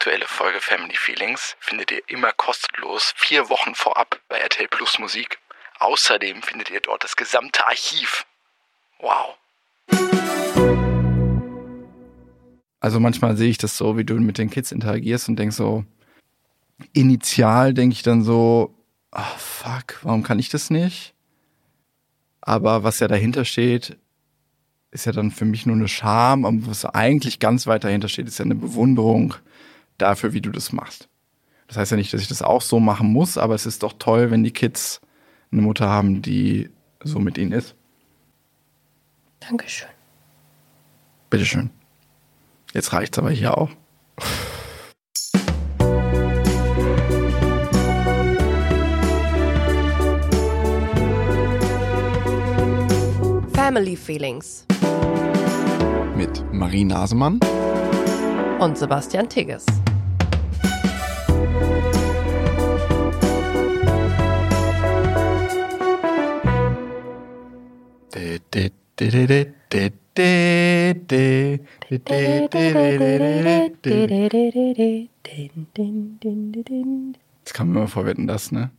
[0.00, 5.38] aktuelle Folge Family Feelings findet ihr immer kostenlos vier Wochen vorab bei RTL Plus Musik.
[5.78, 8.24] Außerdem findet ihr dort das gesamte Archiv.
[9.00, 9.36] Wow.
[12.80, 15.84] Also manchmal sehe ich das so, wie du mit den Kids interagierst und denk so,
[16.94, 18.74] initial denke ich dann so,
[19.12, 21.12] oh, fuck, warum kann ich das nicht?
[22.40, 23.98] Aber was ja dahinter steht,
[24.92, 26.46] ist ja dann für mich nur eine Scham.
[26.46, 29.34] Und was eigentlich ganz weit dahinter steht, ist ja eine Bewunderung
[30.00, 31.08] dafür, wie du das machst.
[31.68, 33.92] Das heißt ja nicht, dass ich das auch so machen muss, aber es ist doch
[33.98, 35.00] toll, wenn die Kids
[35.52, 36.70] eine Mutter haben, die
[37.02, 37.74] so mit ihnen ist.
[39.40, 39.88] Dankeschön.
[41.30, 41.70] Bitteschön.
[42.72, 43.70] Jetzt reicht's aber hier auch.
[53.54, 54.66] Family Feelings.
[56.16, 57.38] Mit Marie Nasemann
[58.58, 59.64] und Sebastian Tigges.
[77.44, 78.70] Das kann man mal vorwetten, das, ne?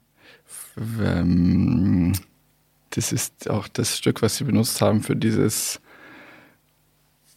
[0.77, 2.13] Ähm,
[2.91, 5.81] das ist auch das Stück, was sie benutzt haben für dieses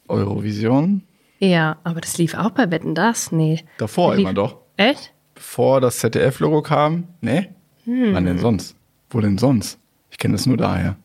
[0.08, 1.02] Eurovision.
[1.38, 3.32] Ja, aber das lief auch bei Wetten das?
[3.32, 3.64] Nee.
[3.78, 4.58] Davor immer doch.
[4.76, 5.12] Echt?
[5.34, 7.08] Bevor das ZDF-Logo kam?
[7.20, 7.50] Nee?
[7.84, 8.14] Hm.
[8.14, 8.76] Wann denn sonst?
[9.10, 9.78] Wo denn sonst?
[10.10, 10.96] Ich kenne das nur daher.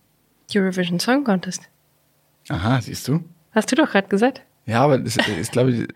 [0.55, 1.69] Eurovision Song Contest.
[2.49, 3.23] Aha, siehst du?
[3.51, 4.41] Hast du doch gerade gesagt.
[4.65, 5.87] Ja, aber das ist, glaube ich,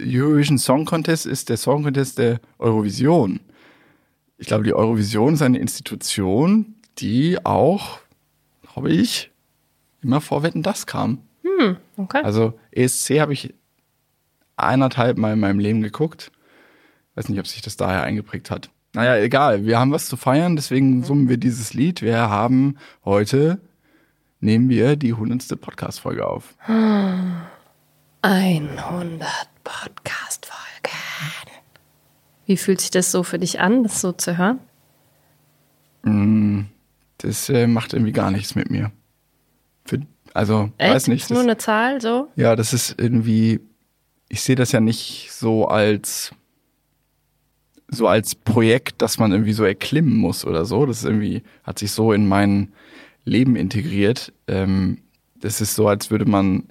[0.00, 3.40] Eurovision Song Contest ist der Song Contest der Eurovision.
[4.36, 8.00] Ich glaube, die Eurovision ist eine Institution, die auch,
[8.72, 9.30] glaube ich,
[10.00, 11.22] immer vor Wetten das kam.
[11.42, 12.22] Hm, okay.
[12.22, 13.54] Also ESC habe ich
[14.56, 16.30] eineinhalb Mal in meinem Leben geguckt.
[17.14, 18.70] Weiß nicht, ob sich das daher eingeprägt hat.
[18.94, 19.66] Naja, egal.
[19.66, 22.02] Wir haben was zu feiern, deswegen summen wir dieses Lied.
[22.02, 23.60] Wir haben heute,
[24.40, 26.54] nehmen wir die hundertste Podcast-Folge auf.
[28.22, 29.28] 100
[29.64, 30.58] Podcast-Folgen.
[32.46, 34.58] Wie fühlt sich das so für dich an, das so zu hören?
[36.02, 36.62] Mm,
[37.18, 38.90] das äh, macht irgendwie gar nichts mit mir.
[39.84, 40.00] Für,
[40.32, 40.94] also, Echt?
[40.94, 41.24] weiß nicht.
[41.24, 42.28] Ist nur eine Zahl so?
[42.36, 43.60] Ja, das ist irgendwie,
[44.28, 46.32] ich sehe das ja nicht so als
[47.90, 50.84] so als Projekt, das man irgendwie so erklimmen muss oder so.
[50.84, 52.72] Das ist irgendwie, hat sich so in mein
[53.28, 54.32] Leben integriert.
[54.46, 54.98] Ähm,
[55.40, 56.64] das ist so, als würde man,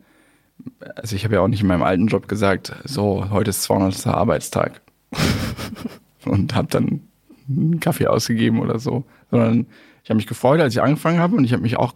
[0.95, 4.07] also ich habe ja auch nicht in meinem alten Job gesagt, so, heute ist 200.
[4.07, 4.81] Arbeitstag.
[6.25, 7.01] und habe dann
[7.47, 9.05] einen Kaffee ausgegeben oder so.
[9.31, 9.67] Sondern
[10.03, 11.93] ich habe mich gefreut, als ich angefangen habe und ich habe mich auch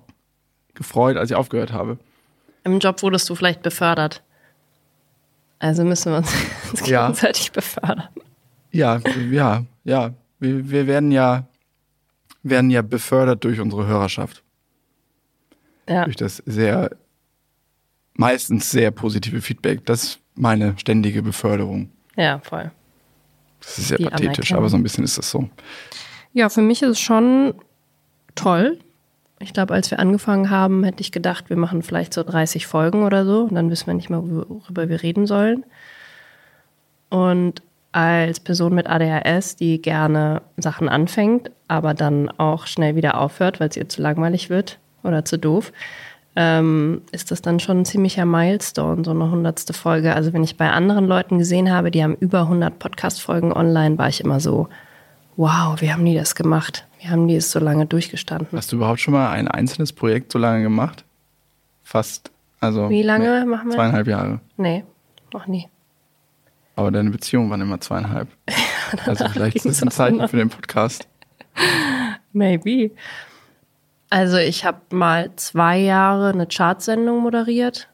[0.74, 1.98] gefreut, als ich aufgehört habe.
[2.64, 4.24] Im Job wurdest du vielleicht befördert.
[5.60, 6.34] Also müssen wir uns
[6.86, 7.08] Ja.
[7.08, 8.08] gegenseitig befördern.
[8.72, 10.14] Ja, ja, ja.
[10.40, 11.48] Wir, wir werden ja
[12.44, 14.44] werden ja befördert durch unsere Hörerschaft.
[15.92, 16.06] Ja.
[16.06, 16.92] Durch das sehr
[18.14, 19.86] meistens sehr positive Feedback.
[19.86, 21.90] Das ist meine ständige Beförderung.
[22.16, 22.72] ja, voll.
[23.60, 25.48] Das ist sehr Die pathetisch, aber so ein bisschen ist das so.
[26.34, 27.54] Ja, für mich ist es schon
[28.34, 28.80] toll.
[29.40, 33.04] Ich glaube, als wir angefangen haben, hätte ich gedacht, wir machen vielleicht so 30 Folgen
[33.04, 33.44] oder so.
[33.44, 35.64] Und dann wissen wir nicht mehr, worüber wir reden sollen.
[37.10, 43.60] Und als Person mit ADHS, die gerne Sachen anfängt, aber dann auch schnell wieder aufhört,
[43.60, 45.72] weil es ihr zu langweilig wird oder zu doof,
[46.36, 50.16] ähm, ist das dann schon ein ziemlicher Milestone, so eine hundertste Folge.
[50.16, 54.08] Also wenn ich bei anderen Leuten gesehen habe, die haben über 100 Podcast-Folgen online, war
[54.08, 54.70] ich immer so,
[55.36, 56.86] wow, wie haben die das gemacht?
[57.02, 58.58] Wie haben die es so lange durchgestanden?
[58.58, 61.04] Hast du überhaupt schon mal ein einzelnes Projekt so lange gemacht?
[61.84, 62.32] Fast.
[62.60, 63.76] Also Wie lange nee, machen wir?
[63.76, 64.40] Zweieinhalb Jahre.
[64.56, 64.86] Nee,
[65.34, 65.68] noch nie.
[66.76, 68.28] Aber deine Beziehungen waren immer zweieinhalb.
[69.06, 70.30] Also vielleicht ist das ein Zeichen noch.
[70.30, 71.08] für den Podcast.
[72.34, 72.92] Maybe.
[74.12, 77.88] Also ich habe mal zwei Jahre eine Chartsendung moderiert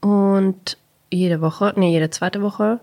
[0.00, 0.76] und
[1.12, 2.80] jede Woche, nee, jede zweite Woche.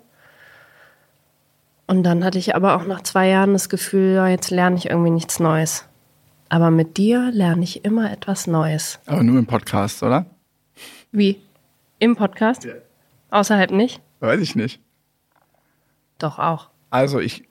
[1.85, 4.89] Und dann hatte ich aber auch nach zwei Jahren das Gefühl, ja, jetzt lerne ich
[4.89, 5.85] irgendwie nichts Neues.
[6.47, 8.99] Aber mit dir lerne ich immer etwas Neues.
[9.05, 10.25] Aber nur im Podcast, oder?
[11.11, 11.41] Wie?
[11.99, 12.65] Im Podcast?
[13.31, 14.01] Außerhalb nicht?
[14.21, 14.81] Weiß ich nicht.
[16.19, 16.69] Doch auch.
[16.89, 17.48] Also ich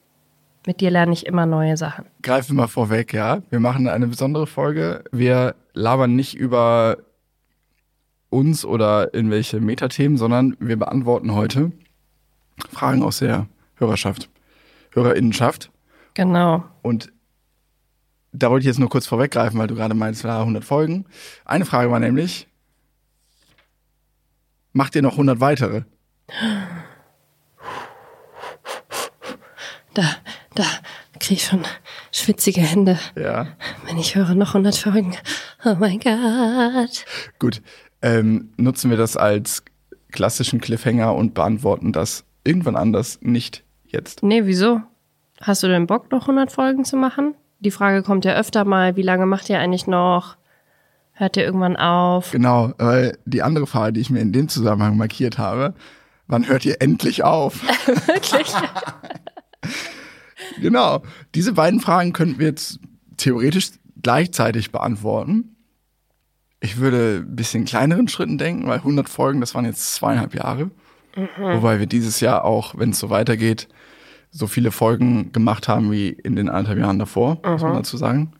[0.69, 2.05] Mit dir lerne ich immer neue Sachen.
[2.21, 3.41] greife mal vorweg, ja.
[3.49, 5.03] Wir machen eine besondere Folge.
[5.13, 6.99] Wir labern nicht über
[8.29, 11.73] uns oder irgendwelche Metathemen, sondern wir beantworten heute
[12.71, 14.29] Fragen aus der Hörerschaft,
[14.91, 15.71] Hörerinnenschaft.
[16.13, 16.65] Genau.
[16.83, 17.11] Und
[18.33, 21.07] da wollte ich jetzt nur kurz vorweggreifen, weil du gerade meinst, ja, 100 Folgen.
[21.47, 22.47] Eine Frage war nämlich,
[24.75, 25.85] macht ihr noch 100 weitere?
[29.95, 30.05] da,
[30.55, 30.65] da
[31.21, 31.65] kriege ich schon
[32.13, 33.49] schwitzige Hände, Ja.
[33.87, 35.15] wenn ich höre noch 100 Folgen.
[35.65, 37.05] Oh mein Gott.
[37.39, 37.63] Gut.
[38.03, 39.65] Ähm, nutzen wir das als
[40.13, 44.23] klassischen Cliffhanger und beantworten das irgendwann anders, nicht jetzt.
[44.23, 44.81] Nee, wieso?
[45.41, 47.35] Hast du denn Bock, noch 100 Folgen zu machen?
[47.61, 50.37] Die Frage kommt ja öfter mal, wie lange macht ihr eigentlich noch?
[51.13, 52.31] Hört ihr irgendwann auf?
[52.31, 55.75] Genau, weil die andere Frage, die ich mir in dem Zusammenhang markiert habe,
[56.29, 57.63] wann hört ihr endlich auf?
[58.07, 58.53] Wirklich?
[60.61, 61.03] Genau.
[61.35, 62.81] Diese beiden Fragen könnten wir jetzt
[63.17, 63.71] theoretisch
[64.03, 65.57] gleichzeitig beantworten.
[66.61, 70.71] Ich würde ein bisschen kleineren Schritten denken, weil 100 Folgen, das waren jetzt zweieinhalb Jahre.
[71.37, 73.69] Wobei wir dieses Jahr auch, wenn es so weitergeht,
[74.31, 78.33] so viele Folgen gemacht haben wie in den anderthalb Jahren davor, muss man dazu sagen.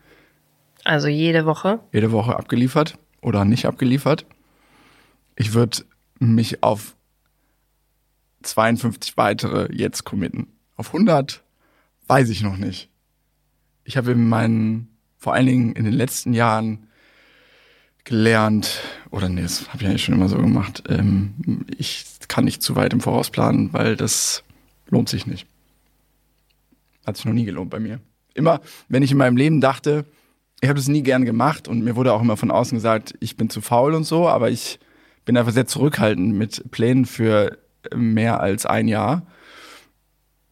[0.85, 1.81] Also jede Woche.
[1.93, 4.27] Jede Woche abgeliefert oder nicht abgeliefert.
[5.37, 5.85] Ich würde
[6.19, 6.95] mich auf
[8.43, 10.49] 52 weitere jetzt committen.
[10.77, 11.43] Auf 100
[12.09, 12.91] weiß ich noch nicht.
[13.85, 16.89] Ich habe in meinen, vor allen Dingen in den letzten Jahren
[18.05, 22.63] gelernt, oder nee, das habe ich eigentlich schon immer so gemacht, ähm, ich kann nicht
[22.63, 24.43] zu weit im Voraus planen, weil das
[24.89, 25.47] lohnt sich nicht.
[27.07, 28.01] Hat sich noch nie gelohnt bei mir.
[28.35, 30.05] Immer, wenn ich in meinem Leben dachte,
[30.61, 33.37] ich habe das nie gern gemacht und mir wurde auch immer von außen gesagt, ich
[33.37, 34.79] bin zu faul und so, aber ich
[35.25, 37.59] bin einfach sehr zurückhaltend mit Plänen für
[37.95, 39.27] mehr als ein Jahr,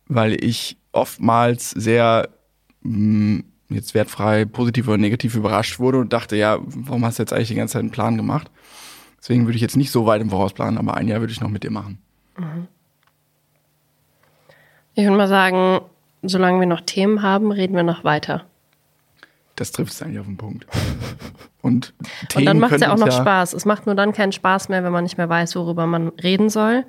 [0.08, 2.28] weil ich oftmals sehr
[2.82, 7.32] mh, jetzt wertfrei positiv oder negativ überrascht wurde und dachte, ja, warum hast du jetzt
[7.32, 8.50] eigentlich die ganze Zeit einen Plan gemacht?
[9.18, 11.40] Deswegen würde ich jetzt nicht so weit im Voraus planen, aber ein Jahr würde ich
[11.40, 11.98] noch mit dir machen.
[14.94, 15.80] Ich würde mal sagen,
[16.22, 18.44] solange wir noch Themen haben, reden wir noch weiter.
[19.56, 20.66] Das trifft es eigentlich auf den Punkt.
[21.62, 23.54] Und, Und Themen dann macht es ja auch noch Spaß.
[23.54, 26.50] Es macht nur dann keinen Spaß mehr, wenn man nicht mehr weiß, worüber man reden
[26.50, 26.84] soll.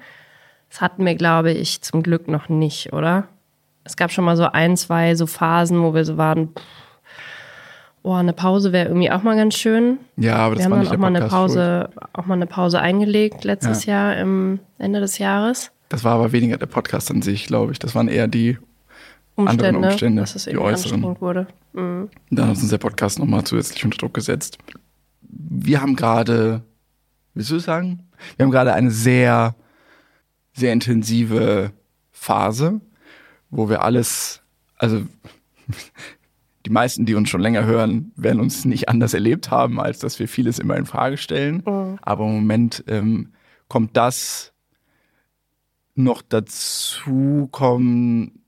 [0.69, 3.27] Das hatten wir, glaube ich, zum Glück noch nicht, oder?
[3.83, 6.61] Es gab schon mal so ein, zwei so Phasen, wo wir so waren, pff,
[8.03, 9.99] oh, eine Pause wäre irgendwie auch mal ganz schön.
[10.15, 11.57] Ja, aber das wir haben war dann nicht auch mal, eine Podcast schuld.
[11.57, 15.71] Pause, auch mal eine Pause eingelegt letztes Jahr im Ende des Jahres.
[15.89, 17.79] Das war aber weniger der Podcast an sich, glaube ich.
[17.79, 18.57] Das waren eher die
[19.35, 21.21] Umstände, Andere Umstände, dass es die äußeren.
[21.21, 21.47] wurde.
[21.73, 22.09] Mhm.
[22.31, 24.57] Dann hat uns der Podcast nochmal zusätzlich unter Druck gesetzt.
[25.21, 26.61] Wir haben gerade,
[27.33, 28.03] willst du es sagen?
[28.35, 29.53] Wir haben gerade eine sehr,
[30.57, 31.71] sehr intensive
[32.11, 32.81] Phase,
[33.49, 34.41] wo wir alles,
[34.75, 35.03] also
[36.65, 40.19] die meisten, die uns schon länger hören, werden uns nicht anders erlebt haben, als dass
[40.19, 41.63] wir vieles immer in Frage stellen.
[42.01, 43.33] Aber im Moment ähm,
[43.67, 44.51] kommt das
[45.95, 48.43] noch dazu, kommen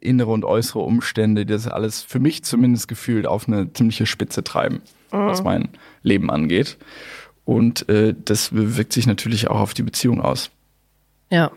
[0.00, 4.44] innere und äußere Umstände, die das alles für mich zumindest gefühlt auf eine ziemliche Spitze
[4.44, 5.68] treiben, was mein
[6.02, 6.78] Leben angeht.
[7.50, 10.52] Und äh, das wirkt sich natürlich auch auf die Beziehung aus.
[11.30, 11.50] Ja.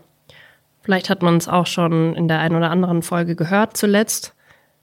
[0.82, 4.34] Vielleicht hat man es auch schon in der einen oder anderen Folge gehört zuletzt,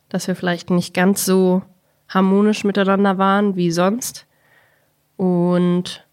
[0.07, 1.63] dass wir vielleicht nicht ganz so
[2.07, 4.25] harmonisch miteinander waren wie sonst.
[5.17, 6.07] Und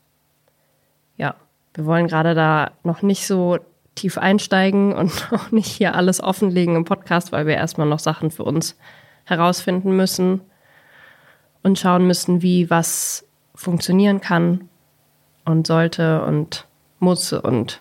[1.17, 1.37] ja,
[1.75, 3.59] wir wollen gerade da noch nicht so
[3.95, 8.33] tief einsteigen und auch nicht hier alles offenlegen im Podcast, weil wir erstmal noch Sachen
[8.33, 8.77] für uns
[9.27, 10.41] herausfinden müssen
[11.63, 13.25] und schauen müssen, wie was
[13.55, 14.69] funktionieren kann
[15.49, 16.67] und sollte und
[17.01, 17.81] muss und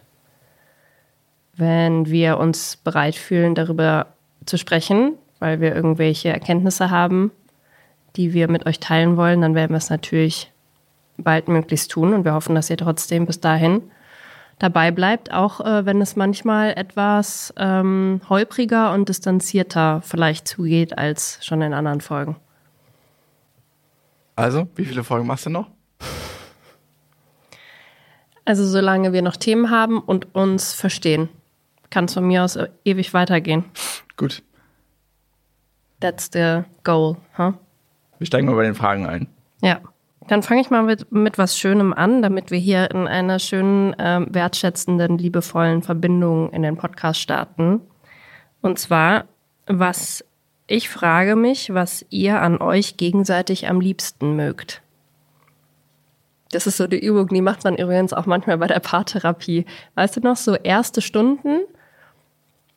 [1.55, 4.07] wenn wir uns bereit fühlen, darüber
[4.45, 7.31] zu sprechen, weil wir irgendwelche Erkenntnisse haben,
[8.15, 10.51] die wir mit euch teilen wollen, dann werden wir es natürlich
[11.17, 13.81] bald möglichst tun und wir hoffen, dass ihr trotzdem bis dahin
[14.59, 21.39] dabei bleibt, auch äh, wenn es manchmal etwas ähm, holpriger und distanzierter vielleicht zugeht als
[21.43, 22.35] schon in anderen Folgen.
[24.35, 25.67] Also, wie viele Folgen machst du noch?
[28.47, 31.27] Also solange wir noch Themen haben und uns verstehen,
[31.89, 33.65] kann es von mir aus äh, ewig weitergehen.
[34.15, 34.41] Gut,
[35.99, 37.53] That's the goal, huh?
[38.19, 39.27] wir steigen mal bei den Fragen ein.
[39.61, 39.81] Ja.
[40.27, 43.95] Dann fange ich mal mit, mit was Schönem an, damit wir hier in einer schönen,
[43.97, 47.79] ähm, wertschätzenden, liebevollen Verbindung in den Podcast starten.
[48.61, 49.23] Und zwar,
[49.67, 50.25] was
[50.67, 54.81] ich frage mich, was ihr an euch gegenseitig am liebsten mögt.
[56.51, 59.65] Das ist so die Übung, die macht man übrigens auch manchmal bei der Paartherapie.
[59.95, 61.61] Weißt du noch, so erste Stunden,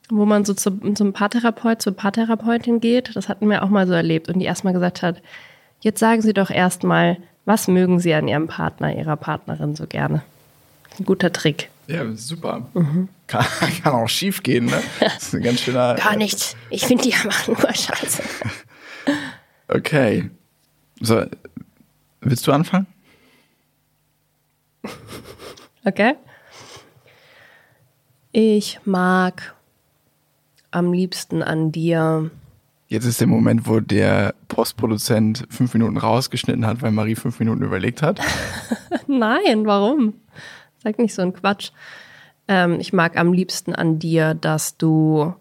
[0.08, 3.92] wo man so zum, zum Paartherapeut, zur Paartherapeutin geht, das hatten wir auch mal so
[3.92, 5.22] erlebt und die erstmal gesagt hat,
[5.80, 10.22] jetzt sagen Sie doch erstmal, was mögen Sie an Ihrem Partner, Ihrer Partnerin so gerne?
[10.98, 11.70] Ein guter Trick.
[11.86, 12.68] Ja, super.
[13.26, 13.44] Kann,
[13.82, 14.82] kann auch schief gehen, ne?
[15.00, 15.94] Das ist ein ganz schöner.
[16.02, 16.56] Gar nichts.
[16.70, 18.22] Ich finde, die machen nur Scheiße.
[19.72, 20.28] Okay.
[21.00, 21.24] So,
[22.22, 22.88] willst du anfangen?
[25.82, 26.14] Okay?
[28.32, 29.54] Ich mag
[30.70, 32.30] am liebsten an dir.
[32.88, 37.62] Jetzt ist der Moment, wo der Postproduzent fünf Minuten rausgeschnitten hat, weil Marie fünf Minuten
[37.62, 38.20] überlegt hat.
[39.06, 40.14] Nein, warum?
[40.82, 41.70] Sag nicht so ein Quatsch.
[42.46, 45.34] Ähm, ich mag am liebsten an dir, dass du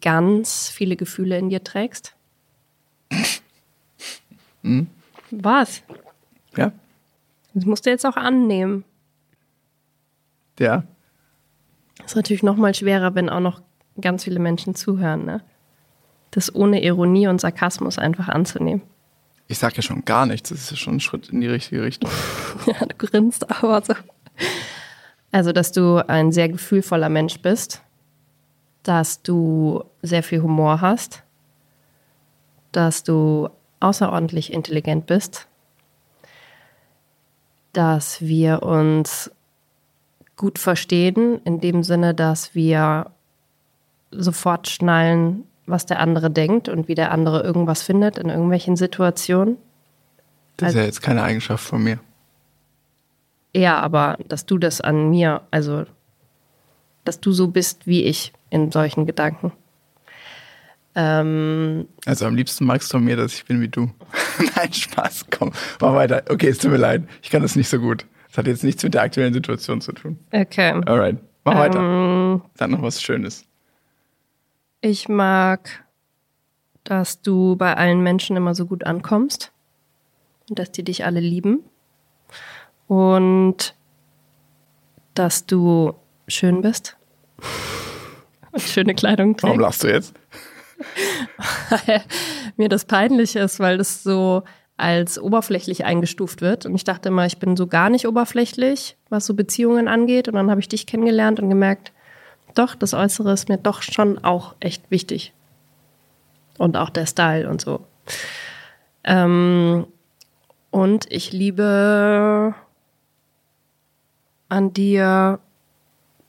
[0.00, 2.14] ganz viele Gefühle in dir trägst.
[4.62, 4.88] Hm?
[5.30, 5.82] Was?
[6.56, 6.72] Ja?
[7.58, 8.84] Das musst du jetzt auch annehmen.
[10.60, 10.84] Ja.
[12.04, 13.62] ist natürlich noch mal schwerer, wenn auch noch
[14.00, 15.42] ganz viele Menschen zuhören, ne?
[16.30, 18.82] Das ohne Ironie und Sarkasmus einfach anzunehmen.
[19.48, 20.50] Ich sag ja schon gar nichts.
[20.50, 22.10] Das ist ja schon ein Schritt in die richtige Richtung.
[22.66, 23.94] ja, du grinst aber so.
[25.32, 27.82] Also, dass du ein sehr gefühlvoller Mensch bist,
[28.84, 31.24] dass du sehr viel Humor hast,
[32.70, 33.48] dass du
[33.80, 35.48] außerordentlich intelligent bist,
[37.78, 39.30] dass wir uns
[40.34, 43.12] gut verstehen, in dem Sinne, dass wir
[44.10, 49.58] sofort schnallen, was der andere denkt und wie der andere irgendwas findet in irgendwelchen Situationen.
[50.56, 52.00] Das ist ja jetzt keine Eigenschaft von mir.
[53.54, 55.84] Ja, aber dass du das an mir, also
[57.04, 59.52] dass du so bist wie ich in solchen Gedanken.
[61.00, 63.88] Ähm, also am liebsten magst du mir, dass ich bin wie du.
[64.56, 66.24] Nein, Spaß, komm, mach weiter.
[66.28, 68.04] Okay, es tut mir leid, ich kann das nicht so gut.
[68.26, 70.18] Das hat jetzt nichts mit der aktuellen Situation zu tun.
[70.32, 70.72] Okay.
[70.86, 72.50] Alright, mach ähm, weiter.
[72.54, 73.44] Sag noch was Schönes.
[74.80, 75.84] Ich mag,
[76.82, 79.52] dass du bei allen Menschen immer so gut ankommst
[80.50, 81.60] und dass die dich alle lieben
[82.88, 83.76] und
[85.14, 85.94] dass du
[86.26, 86.96] schön bist
[88.50, 89.44] und schöne Kleidung trägst.
[89.44, 90.12] Warum lachst du jetzt?
[91.70, 92.02] Weil
[92.56, 94.42] mir das peinlich ist, weil das so
[94.76, 96.64] als oberflächlich eingestuft wird.
[96.64, 100.28] Und ich dachte immer, ich bin so gar nicht oberflächlich, was so Beziehungen angeht.
[100.28, 101.92] Und dann habe ich dich kennengelernt und gemerkt,
[102.54, 105.32] doch, das Äußere ist mir doch schon auch echt wichtig.
[106.58, 107.84] Und auch der Style und so.
[109.04, 109.86] Ähm,
[110.70, 112.54] und ich liebe
[114.48, 115.40] an dir,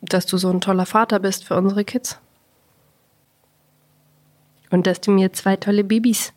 [0.02, 2.20] dass du so ein toller Vater bist für unsere Kids.
[4.70, 6.34] Und dass du mir zwei tolle Babys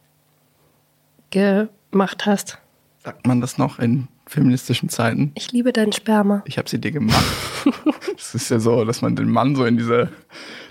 [1.31, 2.59] gemacht hast.
[3.05, 5.33] Sagt man das noch in feministischen Zeiten?
[5.35, 6.43] Ich liebe dein Sperma.
[6.47, 7.25] Ich habe sie dir gemacht.
[8.17, 10.09] Es ist ja so, dass man den Mann so in diese,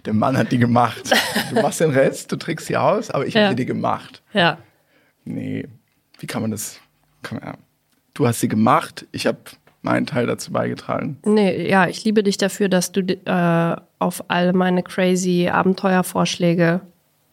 [0.06, 1.12] der Mann hat die gemacht.
[1.50, 3.42] Du machst den Rest, du trägst sie aus, aber ich ja.
[3.42, 4.22] habe sie dir gemacht.
[4.34, 4.58] Ja.
[5.26, 5.68] Nee,
[6.20, 6.80] wie kann man das?
[7.22, 7.58] Kann man, ja.
[8.14, 9.40] Du hast sie gemacht, ich habe
[9.82, 11.18] meinen Teil dazu beigetragen.
[11.26, 16.82] Nee, ja, ich liebe dich dafür, dass du äh, auf all meine crazy Abenteuervorschläge,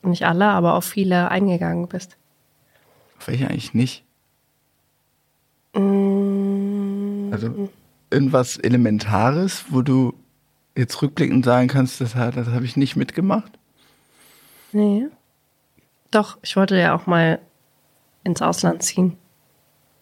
[0.03, 2.17] nicht alle, aber auf viele eingegangen bist.
[3.19, 4.05] Auf welche eigentlich nicht?
[5.75, 7.33] Mm.
[7.33, 7.69] Also
[8.11, 10.15] irgendwas Elementares, wo du
[10.77, 13.59] jetzt rückblickend sagen kannst, das, das habe ich nicht mitgemacht?
[14.73, 15.07] Nee.
[16.11, 17.41] Doch, ich wollte ja auch mal
[18.25, 19.17] ins Ausland ziehen.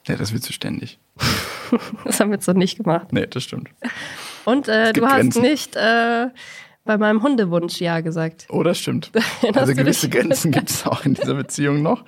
[0.06, 0.98] Ja, das willst du ständig.
[2.04, 3.12] das haben wir jetzt noch nicht gemacht.
[3.12, 3.70] Nee, das stimmt.
[4.44, 5.42] Und äh, du hast Grenzen.
[5.42, 6.28] nicht äh,
[6.86, 8.46] bei meinem Hundewunsch Ja gesagt.
[8.48, 9.10] Oh, das stimmt.
[9.54, 12.04] also gewisse Grenzen gibt es auch in dieser Beziehung noch.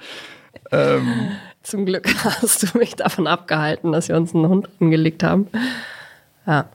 [0.70, 1.32] Ähm,
[1.62, 5.48] Zum Glück hast du mich davon abgehalten, dass wir uns einen Hund angelegt haben.
[6.46, 6.70] Ja.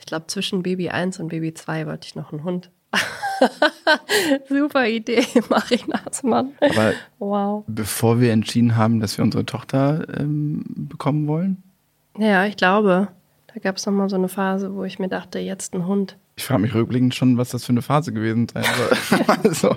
[0.00, 2.70] Ich glaube, zwischen Baby 1 und Baby 2 wollte ich noch einen Hund.
[4.48, 6.52] Super Idee, Marina Hasemann.
[6.60, 7.64] Aber wow.
[7.68, 11.62] bevor wir entschieden haben, dass wir unsere Tochter ähm, bekommen wollen?
[12.18, 13.08] Ja, ich glaube.
[13.54, 16.16] Da gab es nochmal so eine Phase, wo ich mir dachte, jetzt ein Hund.
[16.36, 19.20] Ich frage mich rückblickend schon, was das für eine Phase gewesen sein soll.
[19.44, 19.76] also.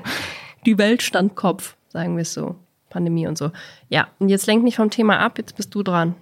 [0.66, 2.56] Die Welt stand Kopf, sagen wir es so.
[2.90, 3.52] Pandemie und so.
[3.90, 6.16] Ja, und jetzt lenk mich vom Thema ab, jetzt bist du dran.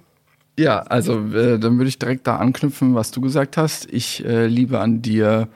[0.57, 3.91] Ja, also äh, dann würde ich direkt da anknüpfen, was du gesagt hast.
[3.91, 5.49] Ich äh, liebe an dir,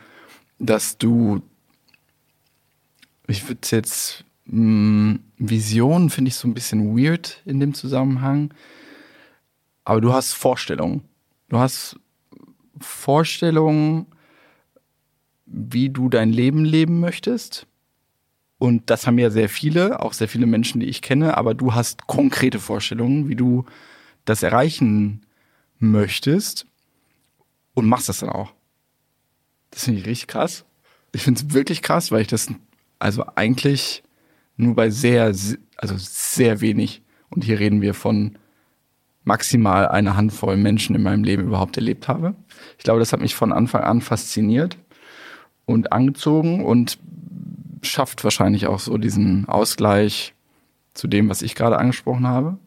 [0.59, 1.41] dass du,
[3.27, 7.75] ich würde es jetzt, mh, hm, Vision finde ich so ein bisschen weird in dem
[7.75, 8.53] Zusammenhang,
[9.83, 11.03] aber du hast Vorstellungen.
[11.49, 11.99] Du hast
[12.79, 14.07] Vorstellungen,
[15.47, 17.65] wie du dein Leben leben möchtest.
[18.59, 21.73] Und das haben ja sehr viele, auch sehr viele Menschen, die ich kenne, aber du
[21.73, 23.65] hast konkrete Vorstellungen, wie du
[24.25, 25.21] das erreichen
[25.79, 26.65] möchtest
[27.75, 28.53] und machst das dann auch.
[29.71, 30.65] Das finde ich richtig krass.
[31.13, 32.51] Ich finde es wirklich krass, weil ich das
[32.99, 34.03] also eigentlich
[34.55, 35.25] nur bei sehr,
[35.77, 38.37] also sehr wenig, und hier reden wir von
[39.23, 42.33] maximal einer Handvoll Menschen in meinem Leben überhaupt erlebt habe.
[42.77, 44.77] Ich glaube, das hat mich von Anfang an fasziniert
[45.67, 46.97] und angezogen und
[47.83, 50.33] schafft wahrscheinlich auch so diesen Ausgleich
[50.95, 52.57] zu dem, was ich gerade angesprochen habe.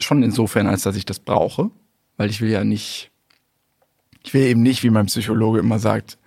[0.00, 1.70] Schon insofern, als dass ich das brauche,
[2.16, 3.12] weil ich will ja nicht,
[4.24, 6.18] ich will eben nicht, wie mein Psychologe immer sagt,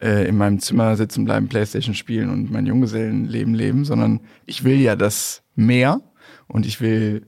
[0.00, 4.78] äh, in meinem Zimmer sitzen bleiben, Playstation spielen und mein Junggesellenleben leben, sondern ich will
[4.78, 6.02] ja das mehr
[6.48, 7.26] und ich will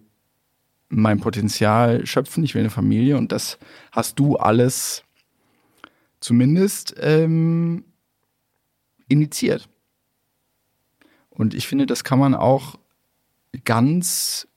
[0.91, 3.59] mein Potenzial schöpfen, ich will eine Familie und das
[3.91, 5.05] hast du alles
[6.21, 7.85] zumindest ähm,
[9.09, 9.69] initiiert.
[11.31, 12.79] Und ich finde, das kann man auch
[13.65, 14.49] ganz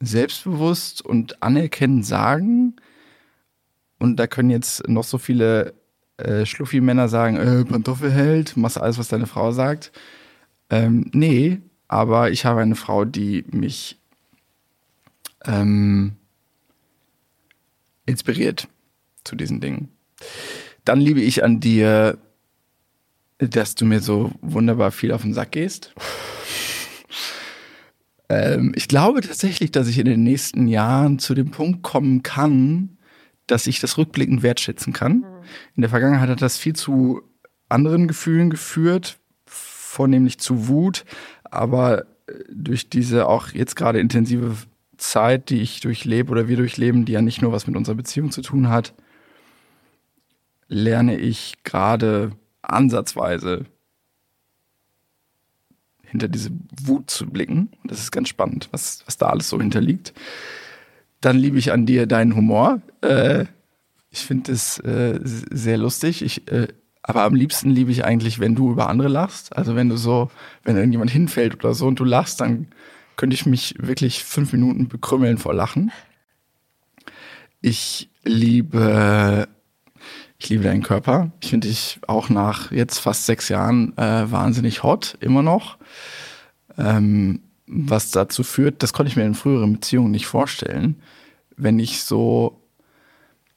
[0.00, 2.76] selbstbewusst und anerkennend sagen.
[3.98, 5.74] Und da können jetzt noch so viele
[6.18, 9.92] äh, Schluffi-Männer sagen, äh, Pantoffelheld, machst alles, was deine Frau sagt.
[10.68, 13.98] Ähm, nee, aber ich habe eine Frau, die mich
[15.44, 16.16] ähm,
[18.04, 18.68] inspiriert
[19.24, 19.88] zu diesen Dingen.
[20.86, 22.16] Dann liebe ich an dir,
[23.38, 25.92] dass du mir so wunderbar viel auf den Sack gehst.
[28.28, 32.98] ähm, ich glaube tatsächlich, dass ich in den nächsten Jahren zu dem Punkt kommen kann,
[33.48, 35.26] dass ich das rückblickend wertschätzen kann.
[35.74, 37.20] In der Vergangenheit hat das viel zu
[37.68, 41.04] anderen Gefühlen geführt, vornehmlich zu Wut,
[41.42, 44.54] aber äh, durch diese auch jetzt gerade intensive
[44.98, 48.30] Zeit, die ich durchlebe oder wir durchleben, die ja nicht nur was mit unserer Beziehung
[48.30, 48.94] zu tun hat,
[50.68, 52.32] lerne ich gerade
[52.62, 53.66] ansatzweise
[56.02, 56.50] hinter diese
[56.82, 57.70] Wut zu blicken.
[57.84, 60.14] Das ist ganz spannend, was, was da alles so hinterliegt.
[61.20, 62.80] Dann liebe ich an dir deinen Humor.
[63.02, 63.46] Äh,
[64.10, 66.22] ich finde es äh, sehr lustig.
[66.22, 66.68] Ich, äh,
[67.02, 69.56] aber am liebsten liebe ich eigentlich, wenn du über andere lachst.
[69.56, 70.30] Also wenn du so,
[70.64, 72.68] wenn irgendjemand hinfällt oder so und du lachst, dann
[73.16, 75.90] könnte ich mich wirklich fünf Minuten bekrümmeln vor Lachen.
[77.60, 79.48] Ich liebe,
[80.46, 81.32] ich liebe deinen Körper.
[81.40, 85.76] Ich finde dich auch nach jetzt fast sechs Jahren äh, wahnsinnig hot, immer noch.
[86.78, 91.02] Ähm, was dazu führt, das konnte ich mir in früheren Beziehungen nicht vorstellen,
[91.56, 92.62] wenn ich so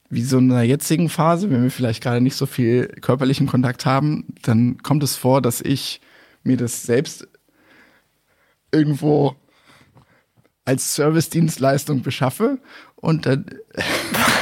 [0.08, 3.86] wie so in einer jetzigen Phase, wenn wir vielleicht gerade nicht so viel körperlichen Kontakt
[3.86, 6.00] haben, dann kommt es vor, dass ich
[6.42, 7.28] mir das selbst
[8.72, 9.36] irgendwo
[10.64, 12.58] als Service-Dienstleistung beschaffe
[13.00, 13.46] und dann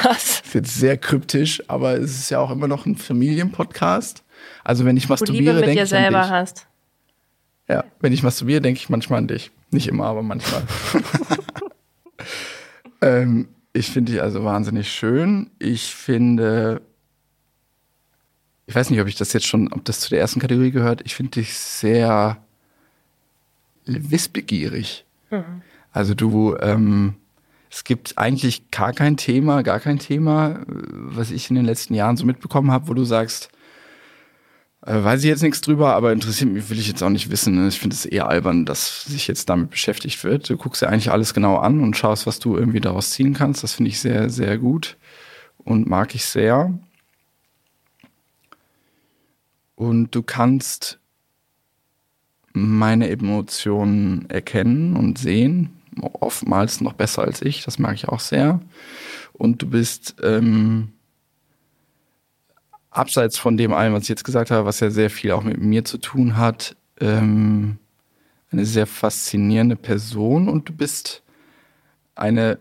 [0.03, 0.41] Was?
[0.45, 4.25] ist jetzt sehr kryptisch, aber es ist ja auch immer noch ein Familienpodcast.
[4.65, 6.31] Also wenn ich masturbiere, denke dir ich an selber dich.
[6.31, 6.67] hast.
[7.69, 9.51] Ja, wenn ich masturbiere, denke ich manchmal an dich.
[9.71, 10.63] Nicht immer, aber manchmal.
[13.03, 15.51] ähm, ich finde dich also wahnsinnig schön.
[15.59, 16.81] Ich finde,
[18.67, 21.03] ich weiß nicht, ob ich das jetzt schon, ob das zu der ersten Kategorie gehört.
[21.05, 22.39] Ich finde dich sehr
[23.85, 25.05] wissbegierig.
[25.93, 27.17] Also du, ähm,
[27.71, 31.95] es gibt eigentlich gar kein Thema, gar kein Thema, äh, was ich in den letzten
[31.95, 33.51] Jahren so mitbekommen habe, wo du sagst,
[34.87, 37.57] äh, weiß ich jetzt nichts drüber, aber interessiert mich, will ich jetzt auch nicht wissen.
[37.57, 37.69] ne?
[37.69, 40.49] Ich finde es eher albern, dass sich jetzt damit beschäftigt wird.
[40.49, 43.63] Du guckst ja eigentlich alles genau an und schaust, was du irgendwie daraus ziehen kannst.
[43.63, 44.97] Das finde ich sehr, sehr gut
[45.59, 46.73] und mag ich sehr.
[49.75, 50.99] Und du kannst
[52.53, 55.78] meine Emotionen erkennen und sehen.
[56.03, 58.61] Oftmals noch besser als ich, das mag ich auch sehr.
[59.33, 60.93] Und du bist ähm,
[62.91, 65.61] abseits von dem allem, was ich jetzt gesagt habe, was ja sehr viel auch mit
[65.61, 67.79] mir zu tun hat, ähm,
[68.51, 71.23] eine sehr faszinierende Person und du bist
[72.15, 72.59] eine,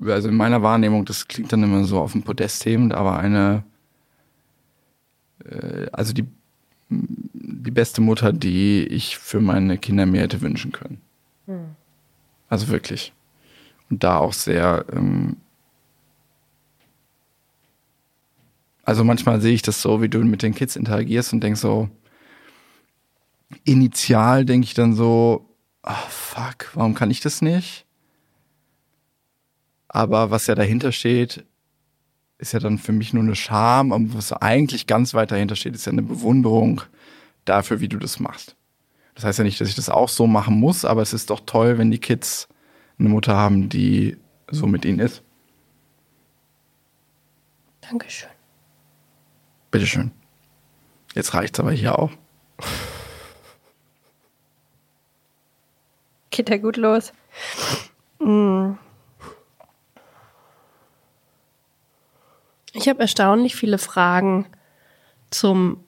[0.00, 3.64] also in meiner Wahrnehmung, das klingt dann immer so auf dem Podest hebend, aber eine,
[5.44, 6.26] äh, also die,
[6.88, 11.00] die beste Mutter, die ich für meine Kinder mir hätte wünschen können.
[12.50, 13.14] Also wirklich.
[13.88, 15.36] Und da auch sehr, ähm,
[18.82, 21.88] also manchmal sehe ich das so, wie du mit den Kids interagierst und denk so,
[23.64, 25.48] initial denke ich dann so,
[25.82, 27.86] ah fuck, warum kann ich das nicht?
[29.88, 31.44] Aber was ja dahinter steht,
[32.38, 33.92] ist ja dann für mich nur eine Scham.
[33.92, 36.82] Und was eigentlich ganz weit dahinter steht, ist ja eine Bewunderung
[37.44, 38.56] dafür, wie du das machst.
[39.20, 41.40] Das heißt ja nicht, dass ich das auch so machen muss, aber es ist doch
[41.44, 42.48] toll, wenn die Kids
[42.98, 44.16] eine Mutter haben, die
[44.50, 45.22] so mit ihnen ist.
[47.82, 48.30] Dankeschön.
[49.70, 50.10] Bitteschön.
[51.14, 52.10] Jetzt reicht's aber hier auch.
[56.30, 57.12] Geht ja gut los.
[58.20, 58.72] Mm.
[62.72, 64.46] Ich habe erstaunlich viele Fragen
[65.30, 65.84] zum,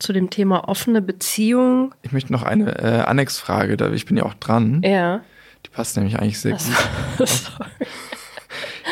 [0.00, 1.94] zu dem Thema offene Beziehung.
[2.02, 4.82] Ich möchte noch eine äh, Annexfrage, da ich bin ja auch dran.
[4.82, 5.22] Ja.
[5.64, 6.72] Die passt nämlich eigentlich sehr Also,
[7.18, 7.28] gut.
[7.28, 7.70] sorry.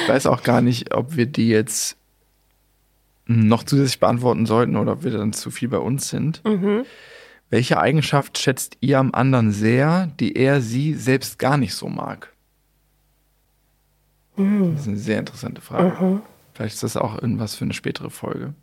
[0.03, 1.97] Ich weiß auch gar nicht, ob wir die jetzt
[3.27, 6.43] noch zusätzlich beantworten sollten oder ob wir dann zu viel bei uns sind.
[7.51, 12.33] Welche Eigenschaft schätzt ihr am anderen sehr, die er sie selbst gar nicht so mag?
[14.37, 16.23] Das ist eine sehr interessante Frage.
[16.55, 18.55] Vielleicht ist das auch irgendwas für eine spätere Folge.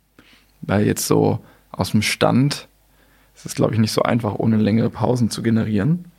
[0.62, 2.68] Weil jetzt so aus dem Stand
[3.34, 6.10] ist es, glaube ich, nicht so einfach, ohne längere Pausen zu generieren.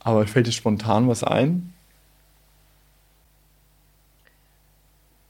[0.00, 1.74] Aber fällt dir spontan was ein?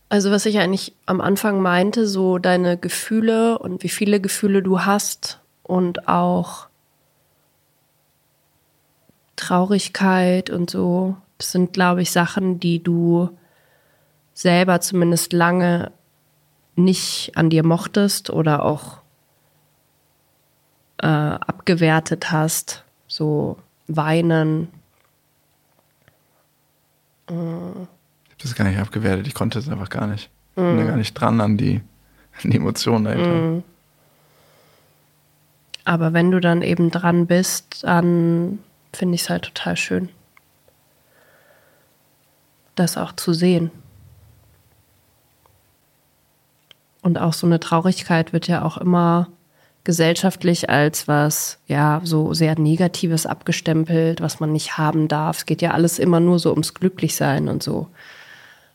[0.09, 4.81] Also was ich eigentlich am Anfang meinte, so deine Gefühle und wie viele Gefühle du
[4.81, 6.69] hast und auch
[9.37, 13.31] Traurigkeit und so, das sind, glaube ich, Sachen, die du
[14.35, 15.93] selber zumindest lange
[16.85, 18.99] nicht an dir mochtest oder auch
[20.99, 22.85] äh, abgewertet hast.
[23.09, 24.69] So weinen.
[27.29, 27.89] Ich habe
[28.43, 30.31] das gar nicht abgewertet, ich konnte es einfach gar nicht.
[30.51, 31.81] Ich bin da gar nicht dran an die,
[32.43, 33.63] an die Emotionen dahinter.
[35.85, 38.59] Aber wenn du dann eben dran bist, dann
[38.93, 40.09] finde ich es halt total schön,
[42.75, 43.71] das auch zu sehen.
[47.03, 49.29] Und auch so eine Traurigkeit wird ja auch immer
[49.85, 55.39] gesellschaftlich als was, ja, so sehr Negatives abgestempelt, was man nicht haben darf.
[55.39, 57.89] Es geht ja alles immer nur so ums Glücklichsein und so.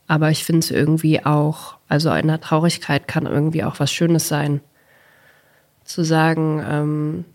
[0.08, 4.28] Aber ich finde es irgendwie auch, also in der Traurigkeit kann irgendwie auch was Schönes
[4.28, 4.62] sein.
[5.84, 7.26] Zu sagen, ähm,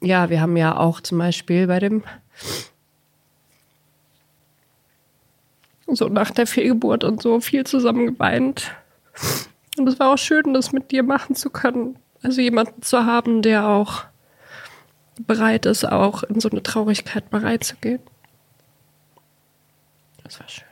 [0.00, 2.02] ja, wir haben ja auch zum Beispiel bei dem,
[5.86, 8.72] so nach der Fehlgeburt und so viel zusammen geweint.
[9.78, 11.96] Und es war auch schön, das mit dir machen zu können.
[12.22, 14.04] Also jemanden zu haben, der auch
[15.26, 18.00] bereit ist, auch in so eine Traurigkeit bereit zu gehen.
[20.24, 20.64] Das war schön.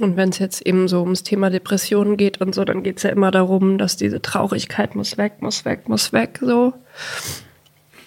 [0.00, 3.02] Und wenn es jetzt eben so ums Thema Depressionen geht und so, dann geht es
[3.02, 6.72] ja immer darum, dass diese Traurigkeit muss weg, muss weg, muss weg, so.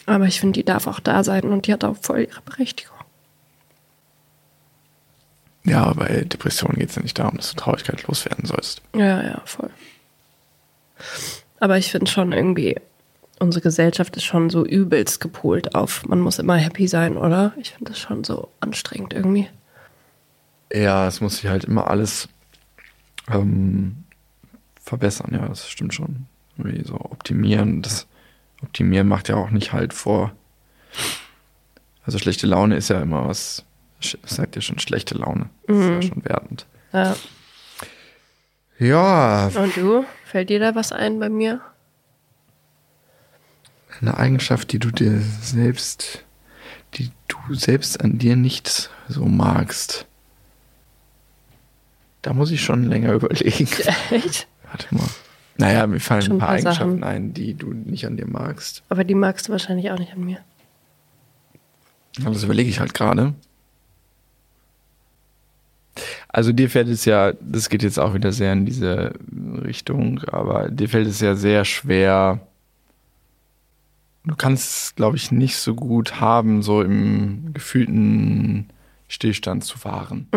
[0.05, 2.97] Aber ich finde, die darf auch da sein und die hat auch voll ihre Berechtigung.
[5.65, 8.81] Ja, bei Depressionen geht es ja nicht darum, dass du Traurigkeit loswerden sollst.
[8.95, 9.69] Ja, ja, voll.
[11.59, 12.75] Aber ich finde schon irgendwie,
[13.39, 17.53] unsere Gesellschaft ist schon so übelst gepolt auf, man muss immer happy sein, oder?
[17.57, 19.47] Ich finde das schon so anstrengend irgendwie.
[20.73, 22.27] Ja, es muss sich halt immer alles
[23.31, 24.03] ähm,
[24.81, 26.25] verbessern, ja, das stimmt schon.
[26.57, 27.81] Irgendwie so optimieren.
[27.81, 28.05] Das
[28.63, 30.31] Optimieren macht ja auch nicht halt vor.
[32.05, 33.63] Also schlechte Laune ist ja immer was,
[34.25, 35.49] sagt ja schon schlechte Laune.
[35.67, 36.65] Das ist ja schon wertend.
[36.91, 37.15] Ja.
[38.79, 40.05] Ja, Und du?
[40.25, 41.61] Fällt dir da was ein bei mir?
[44.01, 46.23] eine Eigenschaft, die du dir selbst,
[46.95, 50.05] die du selbst an dir nicht so magst.
[52.21, 53.67] Da muss ich schon länger überlegen.
[54.09, 54.47] Echt?
[54.63, 55.07] Warte mal.
[55.57, 57.03] Naja, mir fallen ein ein paar paar Eigenschaften Sachen.
[57.03, 58.83] ein, die du nicht an dir magst.
[58.89, 60.39] Aber die magst du wahrscheinlich auch nicht an mir.
[62.21, 63.33] Aber Das überlege ich halt gerade.
[66.27, 69.13] Also dir fällt es ja, das geht jetzt auch wieder sehr in diese
[69.63, 72.39] Richtung, aber dir fällt es ja sehr schwer.
[74.25, 78.69] Du kannst es, glaube ich, nicht so gut haben, so im gefühlten
[79.07, 80.27] Stillstand zu fahren.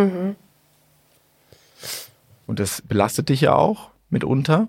[2.46, 4.68] Und das belastet dich ja auch mitunter.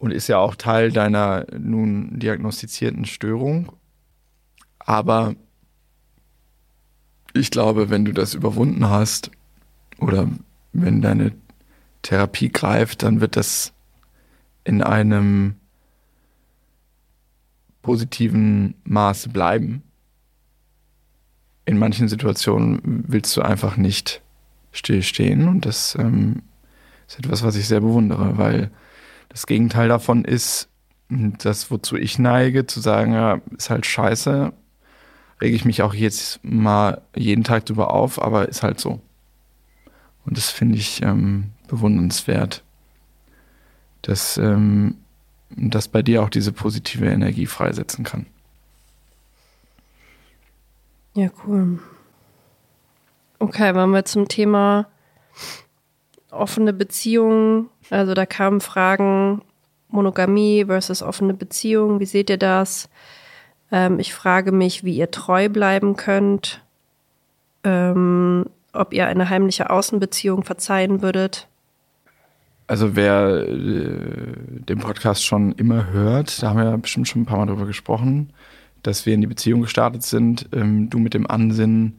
[0.00, 3.72] Und ist ja auch Teil deiner nun diagnostizierten Störung.
[4.78, 5.34] Aber
[7.34, 9.30] ich glaube, wenn du das überwunden hast
[9.98, 10.28] oder
[10.72, 11.32] wenn deine
[12.02, 13.72] Therapie greift, dann wird das
[14.64, 15.54] in einem
[17.82, 19.82] positiven Maße bleiben.
[21.64, 24.22] In manchen Situationen willst du einfach nicht
[24.72, 26.42] stillstehen und das ähm,
[27.08, 28.70] ist etwas, was ich sehr bewundere, weil
[29.30, 30.68] das Gegenteil davon ist,
[31.08, 34.52] das, wozu ich neige, zu sagen, ja, ist halt scheiße,
[35.40, 39.00] rege ich mich auch jetzt mal jeden Tag drüber auf, aber ist halt so.
[40.26, 42.62] Und das finde ich ähm, bewundernswert,
[44.02, 44.96] dass ähm,
[45.48, 48.26] das bei dir auch diese positive Energie freisetzen kann.
[51.14, 51.78] Ja, cool.
[53.38, 54.86] Okay, wollen wir zum Thema
[56.30, 57.68] offene Beziehungen.
[57.90, 59.42] Also da kamen Fragen
[59.88, 62.00] Monogamie versus offene Beziehungen.
[62.00, 62.88] Wie seht ihr das?
[63.72, 66.62] Ähm, ich frage mich, wie ihr treu bleiben könnt.
[67.64, 71.48] Ähm, ob ihr eine heimliche Außenbeziehung verzeihen würdet.
[72.66, 77.38] Also wer äh, den Podcast schon immer hört, da haben wir bestimmt schon ein paar
[77.38, 78.30] Mal drüber gesprochen,
[78.82, 81.98] dass wir in die Beziehung gestartet sind, ähm, du mit dem Ansinnen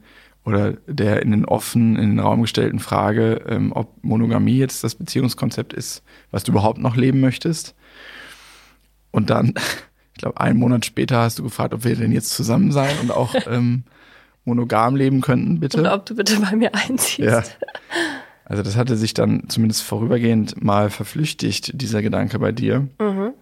[0.50, 4.94] oder der in den offen, in den Raum gestellten Frage, ähm, ob Monogamie jetzt das
[4.94, 7.74] Beziehungskonzept ist, was du überhaupt noch leben möchtest.
[9.10, 9.54] Und dann,
[10.14, 13.10] ich glaube, einen Monat später hast du gefragt, ob wir denn jetzt zusammen sein und
[13.10, 13.84] auch ähm,
[14.44, 15.78] monogam leben könnten, bitte.
[15.78, 17.18] Und ob du bitte bei mir einziehst.
[17.18, 17.42] Ja.
[18.44, 22.88] Also das hatte sich dann zumindest vorübergehend mal verflüchtigt, dieser Gedanke bei dir.
[22.98, 23.32] Mhm.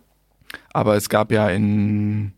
[0.72, 2.32] Aber es gab ja in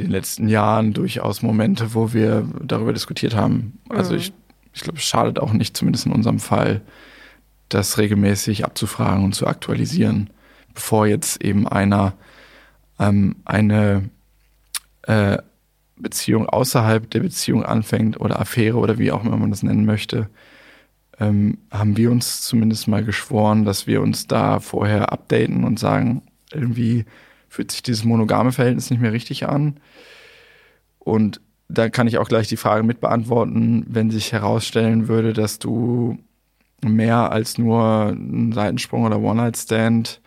[0.00, 3.78] den letzten Jahren durchaus Momente, wo wir darüber diskutiert haben.
[3.88, 4.32] Also ich,
[4.72, 6.80] ich glaube, es schadet auch nicht, zumindest in unserem Fall,
[7.68, 10.30] das regelmäßig abzufragen und zu aktualisieren,
[10.74, 12.14] bevor jetzt eben einer
[12.98, 14.10] ähm, eine
[15.02, 15.38] äh,
[15.96, 20.28] Beziehung außerhalb der Beziehung anfängt oder Affäre oder wie auch immer man das nennen möchte,
[21.18, 26.22] ähm, haben wir uns zumindest mal geschworen, dass wir uns da vorher updaten und sagen,
[26.52, 27.04] irgendwie
[27.50, 29.78] fühlt sich dieses monogame Verhältnis nicht mehr richtig an.
[31.00, 35.58] Und da kann ich auch gleich die Frage mit beantworten, wenn sich herausstellen würde, dass
[35.58, 36.18] du
[36.82, 40.20] mehr als nur einen Seitensprung oder One-Night-Stand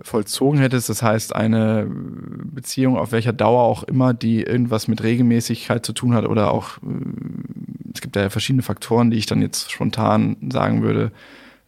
[0.00, 0.88] vollzogen hättest.
[0.88, 6.14] Das heißt, eine Beziehung auf welcher Dauer auch immer, die irgendwas mit Regelmäßigkeit zu tun
[6.14, 10.82] hat oder auch, äh, es gibt ja verschiedene Faktoren, die ich dann jetzt spontan sagen
[10.82, 11.12] würde,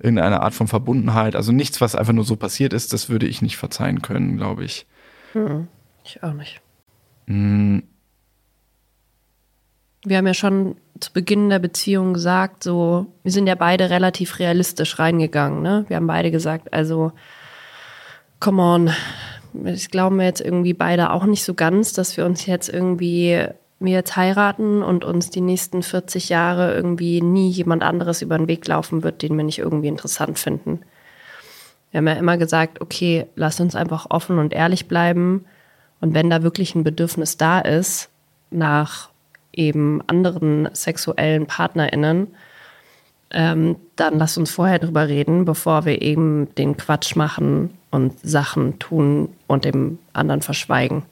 [0.03, 1.37] irgendeine Art von Verbundenheit.
[1.37, 4.65] Also nichts, was einfach nur so passiert ist, das würde ich nicht verzeihen können, glaube
[4.65, 4.87] ich.
[5.35, 5.69] Mhm.
[6.05, 6.61] Ich auch nicht.
[7.27, 7.85] Hm,
[10.05, 14.41] Wir haben ja schon zu Beginn der Beziehung gesagt, so, wir sind ja beide relativ
[14.41, 15.85] realistisch reingegangen, ne?
[15.87, 17.13] Wir haben beide gesagt, also,
[18.41, 18.91] come on,
[19.65, 23.47] ich glaube mir jetzt irgendwie beide auch nicht so ganz, dass wir uns jetzt irgendwie,
[23.85, 28.49] wir jetzt heiraten und uns die nächsten 40 Jahre irgendwie nie jemand anderes über den
[28.49, 30.81] Weg laufen wird, den wir nicht irgendwie interessant finden.
[31.91, 35.45] Wir haben ja immer gesagt, okay, lass uns einfach offen und ehrlich bleiben.
[36.01, 38.09] Und wenn da wirklich ein Bedürfnis da ist,
[38.51, 39.11] nach
[39.53, 42.29] eben anderen sexuellen PartnerInnen,
[43.31, 48.79] ähm, dann lass uns vorher drüber reden, bevor wir eben den Quatsch machen und Sachen
[48.79, 51.03] tun und dem anderen verschweigen.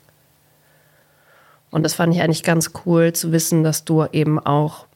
[1.70, 4.86] Und das fand ich eigentlich ganz cool zu wissen, dass du eben auch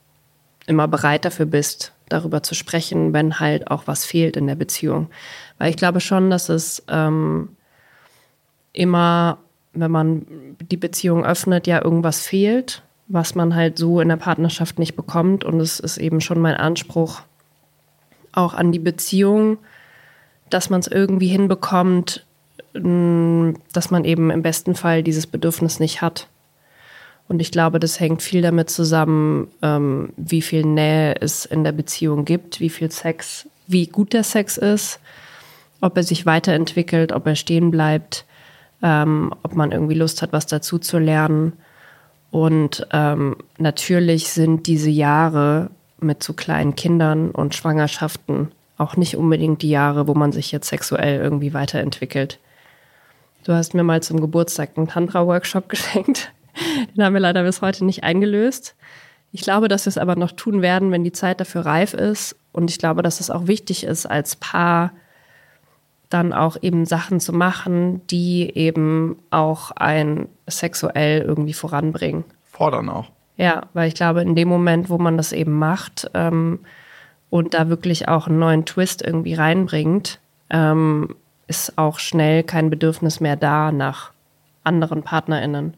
[0.67, 5.09] immer bereit dafür bist, darüber zu sprechen, wenn halt auch was fehlt in der Beziehung.
[5.59, 7.51] Weil ich glaube schon, dass es ähm,
[8.73, 9.39] immer,
[9.73, 10.27] wenn man
[10.61, 15.45] die Beziehung öffnet, ja irgendwas fehlt, was man halt so in der Partnerschaft nicht bekommt.
[15.45, 17.23] Und es ist eben schon mein Anspruch
[18.33, 19.59] auch an die Beziehung,
[20.51, 22.27] dass man es irgendwie hinbekommt,
[22.73, 26.29] dass man eben im besten Fall dieses Bedürfnis nicht hat.
[27.29, 31.73] Und ich glaube, das hängt viel damit zusammen, ähm, wie viel Nähe es in der
[31.73, 35.01] Beziehung gibt, wie viel Sex, wie gut der Sex ist,
[35.81, 38.25] ob er sich weiterentwickelt, ob er stehen bleibt,
[38.83, 41.55] ähm, ob man irgendwie Lust hat, was dazu zu lernen.
[42.31, 49.63] Und ähm, natürlich sind diese Jahre mit so kleinen Kindern und Schwangerschaften auch nicht unbedingt
[49.63, 52.39] die Jahre, wo man sich jetzt sexuell irgendwie weiterentwickelt.
[53.45, 56.33] Du hast mir mal zum Geburtstag einen Tantra-Workshop geschenkt.
[56.97, 58.75] Den haben wir leider bis heute nicht eingelöst.
[59.33, 62.37] Ich glaube, dass wir es aber noch tun werden, wenn die Zeit dafür reif ist.
[62.53, 64.93] Und ich glaube, dass es auch wichtig ist, als Paar
[66.09, 72.25] dann auch eben Sachen zu machen, die eben auch ein sexuell irgendwie voranbringen.
[72.45, 73.11] fordern auch.
[73.37, 76.61] Ja, weil ich glaube, in dem Moment, wo man das eben macht ähm,
[77.31, 81.17] und da wirklich auch einen neuen Twist irgendwie reinbringt, ähm,
[81.49, 84.13] ist auch schnell kein Bedürfnis mehr da nach
[84.63, 85.75] anderen PartnerInnen.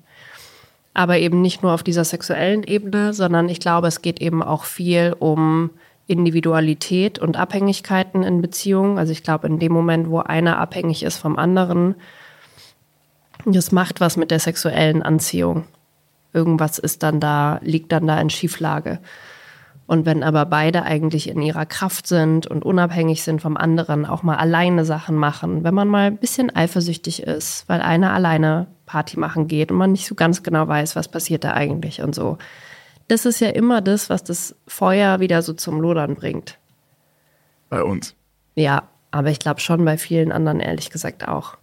[0.96, 4.64] Aber eben nicht nur auf dieser sexuellen Ebene, sondern ich glaube, es geht eben auch
[4.64, 5.68] viel um
[6.06, 8.96] Individualität und Abhängigkeiten in Beziehungen.
[8.96, 11.96] Also ich glaube, in dem Moment, wo einer abhängig ist vom anderen,
[13.44, 15.64] das macht was mit der sexuellen Anziehung.
[16.32, 18.98] Irgendwas ist dann da, liegt dann da in Schieflage.
[19.86, 24.22] Und wenn aber beide eigentlich in ihrer Kraft sind und unabhängig sind vom anderen, auch
[24.22, 29.18] mal alleine Sachen machen, wenn man mal ein bisschen eifersüchtig ist, weil einer alleine Party
[29.18, 32.38] machen geht und man nicht so ganz genau weiß, was passiert da eigentlich und so.
[33.08, 36.58] Das ist ja immer das, was das Feuer wieder so zum Lodern bringt.
[37.68, 38.14] Bei uns.
[38.54, 41.56] Ja, aber ich glaube schon bei vielen anderen ehrlich gesagt auch.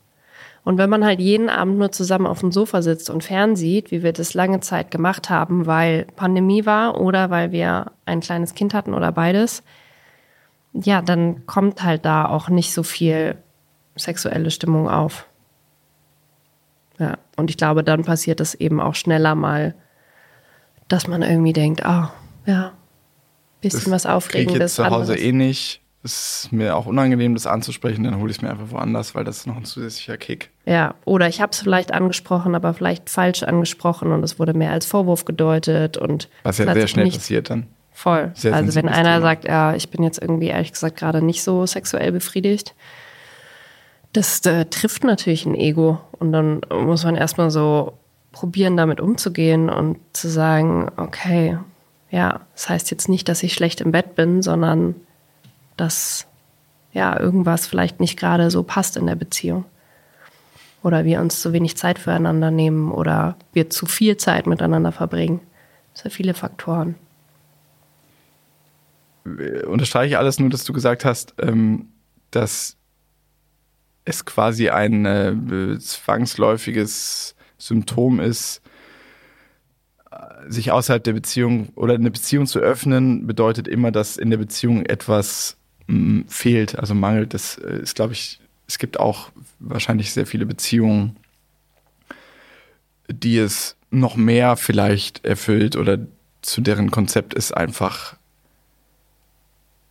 [0.66, 4.02] Und wenn man halt jeden Abend nur zusammen auf dem Sofa sitzt und fernsieht, wie
[4.02, 8.74] wir das lange Zeit gemacht haben, weil Pandemie war oder weil wir ein kleines Kind
[8.74, 9.64] hatten oder beides,
[10.72, 13.36] ja, dann kommt halt da auch nicht so viel
[13.96, 15.28] sexuelle Stimmung auf.
[17.36, 19.76] Und ich glaube, dann passiert es eben auch schneller mal,
[20.88, 22.14] dass man irgendwie denkt, ah,
[22.46, 22.74] ja,
[23.62, 24.60] bisschen was krieg ich Aufregendes.
[24.60, 25.22] jetzt zu Hause anderes.
[25.22, 25.82] eh nicht.
[26.06, 29.24] Es ist mir auch unangenehm, das anzusprechen, dann hole ich es mir einfach woanders, weil
[29.24, 30.50] das ist noch ein zusätzlicher Kick.
[30.66, 34.72] Ja, oder ich habe es vielleicht angesprochen, aber vielleicht falsch angesprochen und es wurde mehr
[34.72, 37.68] als Vorwurf gedeutet und Was ja sehr schnell passiert dann.
[37.94, 38.32] voll.
[38.34, 39.22] Sehr also wenn einer Thema.
[39.22, 42.76] sagt, ja, ich bin jetzt irgendwie ehrlich gesagt gerade nicht so sexuell befriedigt,
[44.14, 47.98] das äh, trifft natürlich ein Ego und dann muss man erstmal so
[48.32, 51.58] probieren, damit umzugehen und zu sagen, okay,
[52.12, 54.96] ja, das heißt jetzt nicht, dass ich schlecht im Bett bin, sondern
[55.78, 56.28] dass
[56.94, 59.66] ja irgendwas vielleicht nicht gerade so passt in der Beziehung.
[60.84, 65.40] Oder wir uns zu wenig Zeit füreinander nehmen oder wir zu viel Zeit miteinander verbringen.
[65.94, 66.96] Das sind viele Faktoren.
[69.68, 71.88] Unterstreiche alles nur, dass du gesagt hast, ähm,
[72.32, 72.76] dass
[74.06, 78.62] es quasi ein äh, zwangsläufiges Symptom ist,
[80.48, 84.86] sich außerhalb der Beziehung oder eine Beziehung zu öffnen, bedeutet immer, dass in der Beziehung
[84.86, 87.34] etwas mh, mm, fehlt, also mangelt.
[87.34, 91.18] Das äh, ist, glaube ich, es gibt auch wahrscheinlich sehr viele Beziehungen,
[93.08, 96.00] die es noch mehr vielleicht erfüllt oder
[96.42, 98.16] zu deren Konzept es einfach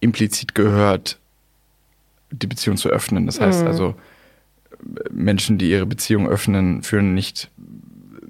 [0.00, 1.18] implizit gehört,
[2.32, 3.26] die Beziehung zu öffnen.
[3.26, 3.66] Das heißt mhm.
[3.66, 3.94] also,
[5.10, 7.50] Menschen, die ihre Beziehung öffnen, führen nicht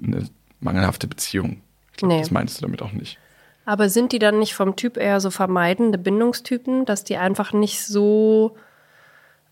[0.03, 0.27] eine
[0.59, 1.61] mangelhafte Beziehung.
[1.91, 2.19] Ich glaube, nee.
[2.19, 3.17] das meinst du damit auch nicht.
[3.65, 7.81] Aber sind die dann nicht vom Typ eher so vermeidende Bindungstypen, dass die einfach nicht
[7.81, 8.57] so,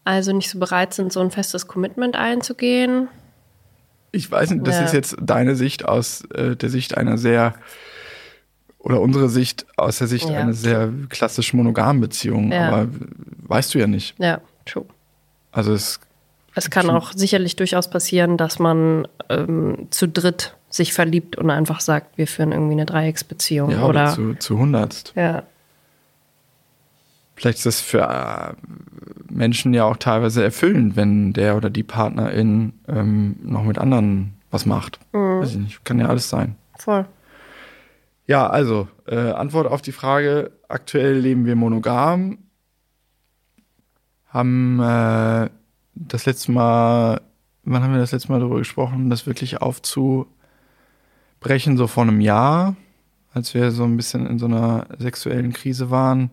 [0.03, 3.07] also nicht so bereit sind, so ein festes Commitment einzugehen?
[4.11, 4.83] Ich weiß nicht, das ja.
[4.83, 7.55] ist jetzt deine Sicht aus äh, der Sicht einer sehr
[8.83, 10.39] oder unsere Sicht aus der Sicht ja.
[10.39, 12.51] einer sehr klassisch monogamen Beziehung.
[12.51, 12.69] Ja.
[12.69, 12.87] Aber
[13.43, 14.15] weißt du ja nicht.
[14.19, 14.85] Ja, true.
[15.51, 15.99] Also es.
[16.53, 21.79] Es kann auch sicherlich durchaus passieren, dass man ähm, zu dritt sich verliebt und einfach
[21.79, 23.71] sagt, wir führen irgendwie eine Dreiecksbeziehung.
[23.71, 25.13] Ja, oder, oder zu, zu hundertst.
[25.15, 25.43] Ja.
[27.35, 28.53] Vielleicht ist das für äh,
[29.31, 34.65] Menschen ja auch teilweise erfüllend, wenn der oder die Partnerin ähm, noch mit anderen was
[34.65, 34.99] macht.
[35.13, 35.39] Mhm.
[35.39, 36.55] Weiß ich nicht, kann ja alles sein.
[36.77, 37.05] Voll.
[38.31, 42.37] Ja, also äh, Antwort auf die Frage: Aktuell leben wir monogam,
[44.29, 45.49] haben äh,
[45.95, 47.19] das letzte Mal,
[47.65, 50.31] wann haben wir das letzte Mal darüber gesprochen, das wirklich aufzubrechen,
[51.75, 52.77] so vor einem Jahr,
[53.33, 56.31] als wir so ein bisschen in so einer sexuellen Krise waren.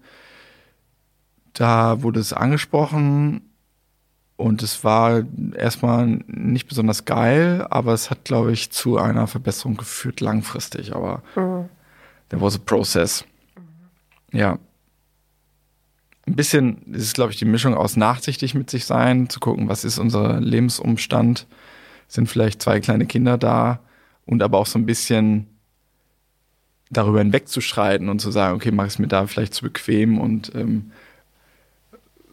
[1.52, 3.40] Da wurde es angesprochen
[4.36, 5.24] und es war
[5.56, 10.94] erstmal nicht besonders geil, aber es hat, glaube ich, zu einer Verbesserung geführt langfristig.
[10.94, 11.57] Aber mhm
[12.30, 13.24] there was a process.
[14.32, 14.58] Ja.
[16.26, 19.68] Ein bisschen ist es, glaube ich, die Mischung aus nachsichtig mit sich sein, zu gucken,
[19.68, 21.46] was ist unser Lebensumstand,
[22.06, 23.80] sind vielleicht zwei kleine Kinder da
[24.26, 25.46] und aber auch so ein bisschen
[26.90, 30.92] darüber hinwegzuschreiten und zu sagen, okay, mach es mir da vielleicht zu bequem und ähm,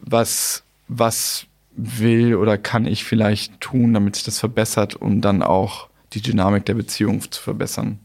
[0.02, 5.90] was, was will oder kann ich vielleicht tun, damit sich das verbessert, um dann auch
[6.14, 8.00] die Dynamik der Beziehung zu verbessern.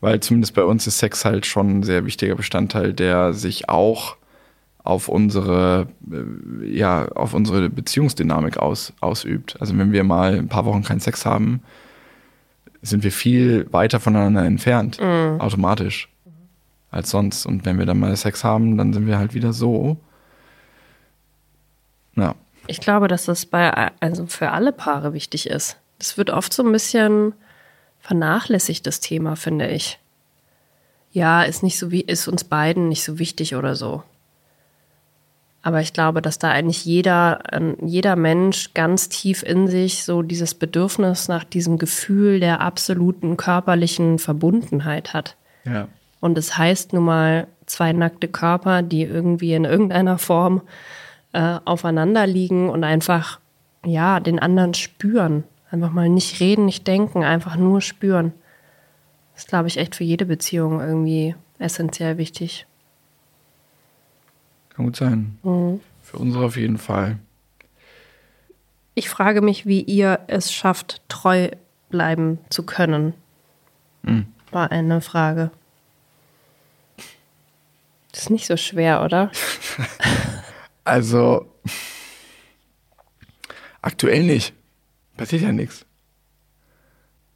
[0.00, 4.16] Weil zumindest bei uns ist Sex halt schon ein sehr wichtiger Bestandteil, der sich auch
[4.88, 9.56] auf unsere, äh, ja, auf unsere Beziehungsdynamik aus, ausübt.
[9.60, 11.62] Also wenn wir mal ein paar Wochen keinen Sex haben,
[12.80, 15.40] sind wir viel weiter voneinander entfernt, mhm.
[15.40, 16.08] automatisch,
[16.90, 17.44] als sonst.
[17.44, 19.98] Und wenn wir dann mal Sex haben, dann sind wir halt wieder so.
[22.14, 22.34] Ja.
[22.66, 25.76] Ich glaube, dass das bei, also für alle Paare wichtig ist.
[25.98, 27.34] Das wird oft so ein bisschen
[28.08, 29.98] vernachlässigt das Thema, finde ich.
[31.12, 34.02] Ja, ist nicht so wie, ist uns beiden nicht so wichtig oder so.
[35.60, 37.40] Aber ich glaube, dass da eigentlich jeder,
[37.82, 44.18] jeder Mensch ganz tief in sich so dieses Bedürfnis nach diesem Gefühl der absoluten körperlichen
[44.18, 45.36] Verbundenheit hat.
[45.66, 45.88] Ja.
[46.20, 50.62] Und es das heißt nun mal zwei nackte Körper, die irgendwie in irgendeiner Form
[51.34, 53.38] äh, aufeinander liegen und einfach,
[53.84, 55.44] ja, den anderen spüren.
[55.70, 58.32] Einfach mal nicht reden, nicht denken, einfach nur spüren.
[59.34, 62.66] Das ist, glaube ich, echt für jede Beziehung irgendwie essentiell wichtig.
[64.70, 65.38] Kann gut sein.
[65.42, 65.80] Mhm.
[66.02, 67.18] Für unsere auf jeden Fall.
[68.94, 71.50] Ich frage mich, wie ihr es schafft, treu
[71.90, 73.14] bleiben zu können.
[74.02, 74.26] Mhm.
[74.50, 75.50] War eine Frage.
[78.10, 79.30] Das ist nicht so schwer, oder?
[80.84, 81.46] also,
[83.82, 84.54] aktuell nicht.
[85.18, 85.84] Passiert ja nichts.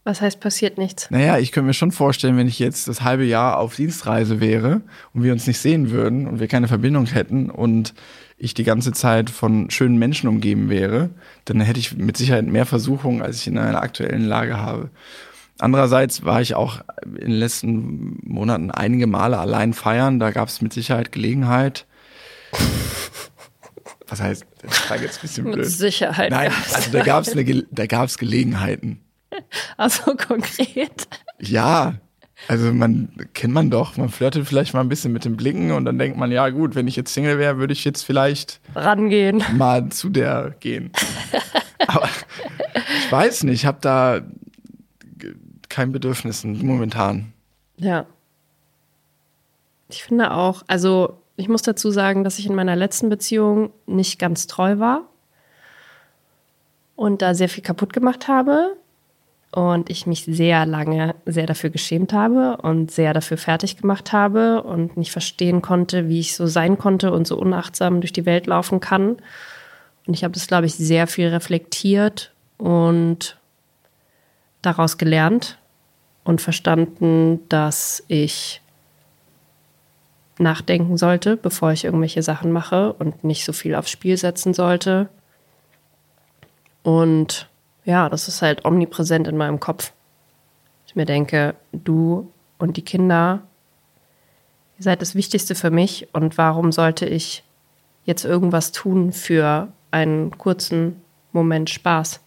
[0.04, 1.10] Was heißt passiert nichts?
[1.10, 4.80] Naja, ich könnte mir schon vorstellen, wenn ich jetzt das halbe Jahr auf Dienstreise wäre
[5.14, 7.94] und wir uns nicht sehen würden und wir keine Verbindung hätten und
[8.36, 11.10] ich die ganze Zeit von schönen Menschen umgeben wäre,
[11.44, 14.90] dann hätte ich mit Sicherheit mehr Versuchungen, als ich in einer aktuellen Lage habe.
[15.60, 20.18] Andererseits war ich auch in den letzten Monaten einige Male allein feiern.
[20.18, 21.86] Da gab es mit Sicherheit Gelegenheit.
[24.12, 25.56] Was heißt, ich frage jetzt ein bisschen blöd.
[25.56, 26.30] Mit Sicherheit.
[26.32, 27.34] Nein, also da gab es
[27.70, 29.00] da gab's Gelegenheiten.
[29.78, 31.08] Also konkret.
[31.40, 31.94] Ja,
[32.48, 35.86] also man kennt man doch, man flirtet vielleicht mal ein bisschen mit den Blicken und
[35.86, 39.42] dann denkt man, ja gut, wenn ich jetzt Single wäre, würde ich jetzt vielleicht rangehen.
[39.56, 40.92] Mal zu der gehen.
[41.86, 42.10] Aber
[43.06, 44.20] ich weiß nicht, ich habe da
[45.70, 47.32] kein Bedürfnis momentan.
[47.78, 48.04] Ja.
[49.88, 54.18] Ich finde auch, also ich muss dazu sagen, dass ich in meiner letzten Beziehung nicht
[54.18, 55.02] ganz treu war
[56.96, 58.76] und da sehr viel kaputt gemacht habe
[59.52, 64.62] und ich mich sehr lange sehr dafür geschämt habe und sehr dafür fertig gemacht habe
[64.62, 68.46] und nicht verstehen konnte, wie ich so sein konnte und so unachtsam durch die Welt
[68.46, 69.16] laufen kann.
[70.06, 73.36] Und ich habe das, glaube ich, sehr viel reflektiert und
[74.62, 75.58] daraus gelernt
[76.24, 78.61] und verstanden, dass ich
[80.42, 85.08] nachdenken sollte, bevor ich irgendwelche Sachen mache und nicht so viel aufs Spiel setzen sollte.
[86.82, 87.48] Und
[87.84, 89.92] ja, das ist halt omnipräsent in meinem Kopf.
[90.86, 93.42] Ich mir denke, du und die Kinder,
[94.78, 97.44] ihr seid das Wichtigste für mich und warum sollte ich
[98.04, 101.00] jetzt irgendwas tun für einen kurzen
[101.32, 102.20] Moment Spaß?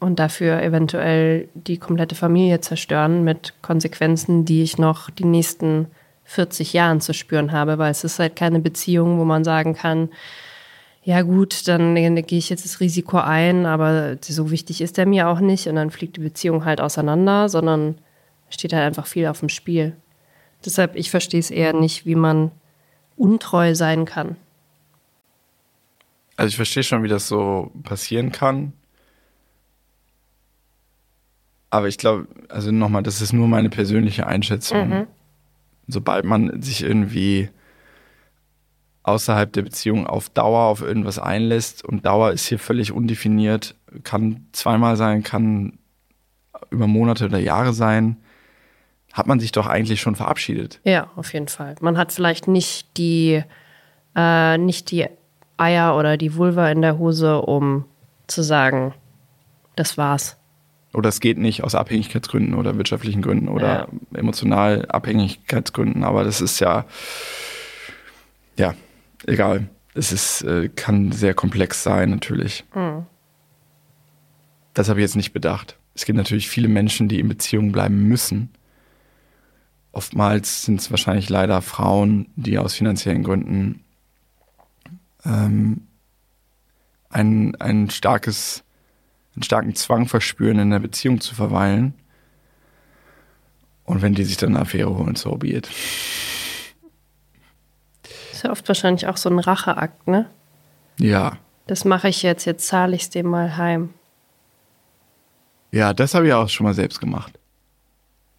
[0.00, 5.88] Und dafür eventuell die komplette Familie zerstören mit Konsequenzen, die ich noch die nächsten
[6.24, 10.10] 40 Jahren zu spüren habe, weil es ist halt keine Beziehung, wo man sagen kann,
[11.02, 15.28] ja gut, dann, gehe ich jetzt das Risiko ein, aber so wichtig ist er mir
[15.28, 17.96] auch nicht und dann fliegt die Beziehung halt auseinander, sondern
[18.50, 19.96] steht halt einfach viel auf dem Spiel.
[20.64, 22.50] Deshalb, ich verstehe es eher nicht, wie man
[23.16, 24.36] untreu sein kann.
[26.36, 28.74] Also ich verstehe schon, wie das so passieren kann.
[31.70, 34.88] Aber ich glaube, also nochmal, das ist nur meine persönliche Einschätzung.
[34.88, 35.06] Mhm.
[35.86, 37.50] Sobald man sich irgendwie
[39.08, 41.84] außerhalb der Beziehung auf Dauer auf irgendwas einlässt.
[41.84, 45.78] Und Dauer ist hier völlig undefiniert, kann zweimal sein, kann
[46.70, 48.18] über Monate oder Jahre sein.
[49.12, 50.80] Hat man sich doch eigentlich schon verabschiedet.
[50.84, 51.74] Ja, auf jeden Fall.
[51.80, 53.42] Man hat vielleicht nicht die,
[54.14, 55.06] äh, nicht die
[55.56, 57.86] Eier oder die Vulva in der Hose, um
[58.26, 58.94] zu sagen,
[59.74, 60.37] das war's.
[60.92, 64.18] Oder es geht nicht aus Abhängigkeitsgründen oder wirtschaftlichen Gründen oder ja.
[64.18, 66.02] emotional Abhängigkeitsgründen.
[66.02, 66.86] Aber das ist ja,
[68.56, 68.74] ja,
[69.26, 69.68] egal.
[69.94, 72.64] Es ist, äh, kann sehr komplex sein, natürlich.
[72.74, 73.06] Mhm.
[74.74, 75.76] Das habe ich jetzt nicht bedacht.
[75.94, 78.50] Es gibt natürlich viele Menschen, die in Beziehungen bleiben müssen.
[79.90, 83.84] Oftmals sind es wahrscheinlich leider Frauen, die aus finanziellen Gründen
[85.24, 85.88] ähm,
[87.10, 88.62] ein, ein starkes,
[89.34, 91.94] einen starken Zwang verspüren, in der Beziehung zu verweilen.
[93.84, 95.68] Und wenn die sich dann eine Affäre holen, so be it
[98.38, 100.30] ist ja oft wahrscheinlich auch so ein Racheakt, ne?
[100.98, 101.38] Ja.
[101.66, 103.92] Das mache ich jetzt, jetzt zahle ich es dem mal heim.
[105.72, 107.38] Ja, das habe ich auch schon mal selbst gemacht.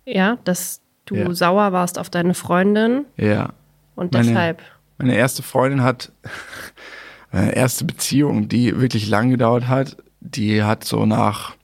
[0.06, 1.34] Ja, dass du ja.
[1.34, 3.06] sauer warst auf deine Freundin.
[3.18, 3.50] Ja.
[3.96, 4.62] Und meine, deshalb.
[4.98, 6.14] Meine erste Freundin hat,
[7.32, 11.56] meine erste Beziehung, die wirklich lang gedauert hat, die hat so nach,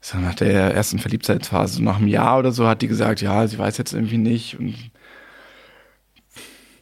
[0.00, 3.58] so nach der ersten Verliebtheitsphase, nach einem Jahr oder so, hat die gesagt, ja, sie
[3.58, 4.74] weiß jetzt irgendwie nicht und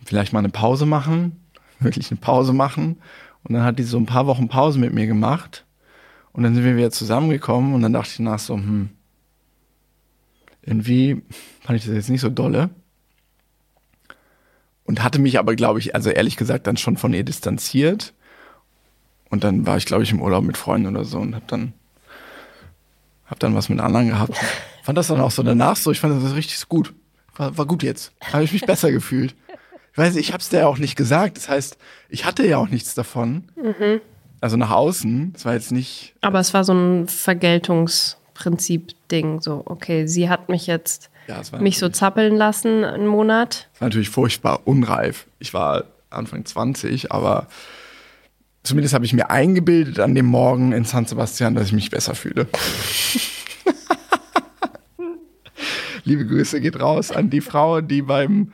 [0.04, 1.40] vielleicht mal eine Pause machen,
[1.80, 3.00] wirklich eine Pause machen.
[3.42, 5.64] Und dann hat die so ein paar Wochen Pause mit mir gemacht.
[6.32, 8.88] Und dann sind wir wieder zusammengekommen und dann dachte ich nach so, hm,
[10.62, 11.22] irgendwie
[11.60, 12.70] fand ich das jetzt nicht so dolle.
[14.84, 18.14] Und hatte mich aber, glaube ich, also ehrlich gesagt, dann schon von ihr distanziert.
[19.30, 21.72] Und dann war ich, glaube ich, im Urlaub mit Freunden oder so und hab dann,
[23.26, 24.34] hab dann was mit anderen gehabt.
[24.82, 26.94] fand das dann auch so danach so, ich fand das richtig gut.
[27.36, 28.12] War, war gut jetzt.
[28.32, 29.34] Habe ich mich besser gefühlt.
[29.92, 31.36] Ich weiß, ich habe es dir auch nicht gesagt.
[31.36, 33.44] Das heißt, ich hatte ja auch nichts davon.
[33.56, 34.00] Mhm.
[34.40, 35.32] Also nach außen.
[35.32, 36.14] Das war jetzt nicht.
[36.20, 39.40] Aber es war so ein Vergeltungsprinzip-Ding.
[39.40, 43.68] So, okay, sie hat mich jetzt ja, mich so zappeln lassen einen Monat.
[43.72, 45.26] Das war natürlich furchtbar unreif.
[45.38, 47.46] Ich war Anfang 20, aber
[48.64, 52.16] zumindest habe ich mir eingebildet an dem Morgen in San Sebastian, dass ich mich besser
[52.16, 52.48] fühle.
[56.04, 58.52] Liebe Grüße geht raus an die Frau, die beim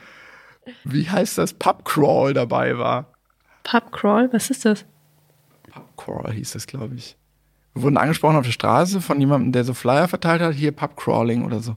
[0.84, 3.06] wie heißt das, Pubcrawl dabei war.
[3.62, 4.32] Pubcrawl?
[4.32, 4.84] Was ist das?
[5.70, 7.16] Pubcrawl hieß das, glaube ich.
[7.74, 11.44] Wir wurden angesprochen auf der Straße von jemandem, der so Flyer verteilt hat, hier Pubcrawling
[11.44, 11.76] oder so.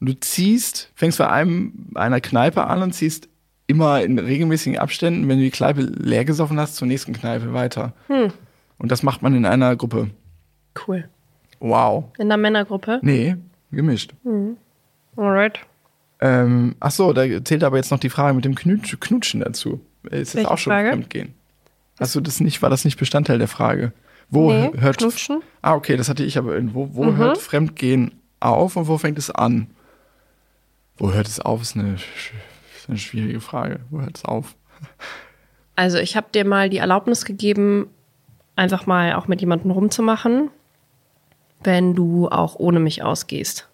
[0.00, 3.28] Und du ziehst, fängst bei einem, einer Kneipe an und ziehst
[3.66, 7.94] immer in regelmäßigen Abständen, wenn du die Kneipe leer gesoffen hast, zur nächsten Kneipe weiter.
[8.08, 8.32] Hm.
[8.78, 10.10] Und das macht man in einer Gruppe.
[10.86, 11.08] Cool.
[11.60, 12.04] Wow.
[12.18, 12.98] In einer Männergruppe?
[13.02, 13.36] Nee,
[13.70, 14.12] gemischt.
[14.24, 14.56] Mhm.
[15.16, 15.60] Alright.
[16.20, 19.80] Ähm, ach so, da zählt aber jetzt noch die Frage mit dem Knutsch, Knutschen dazu.
[20.10, 20.90] Ist das auch schon Frage?
[20.90, 21.34] Fremdgehen?
[22.00, 23.92] Hast du das nicht, war das nicht Bestandteil der Frage?
[24.28, 25.42] Wo nee, hört Knutschen?
[25.60, 26.90] Ah, okay, das hatte ich aber irgendwo.
[26.92, 27.16] Wo mhm.
[27.16, 29.68] hört Fremdgehen auf und wo fängt es an?
[30.96, 31.96] Wo hört es auf, ist eine,
[32.92, 33.80] eine schwierige Frage.
[33.90, 34.54] Wo hört es auf?
[35.76, 37.88] Also, ich habe dir mal die Erlaubnis gegeben,
[38.56, 40.50] einfach mal auch mit jemandem rumzumachen,
[41.64, 43.68] wenn du auch ohne mich ausgehst.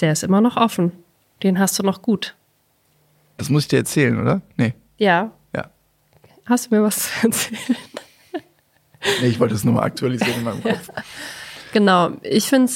[0.00, 0.92] Der ist immer noch offen.
[1.42, 2.36] Den hast du noch gut.
[3.36, 4.40] Das muss ich dir erzählen, oder?
[4.56, 4.74] Nee.
[4.98, 5.32] Ja.
[5.54, 5.70] Ja.
[6.46, 7.76] Hast du mir was zu erzählen?
[9.20, 10.90] Nee, ich wollte es nur mal aktualisieren in meinem Kopf.
[11.72, 12.12] Genau.
[12.22, 12.72] Ich finde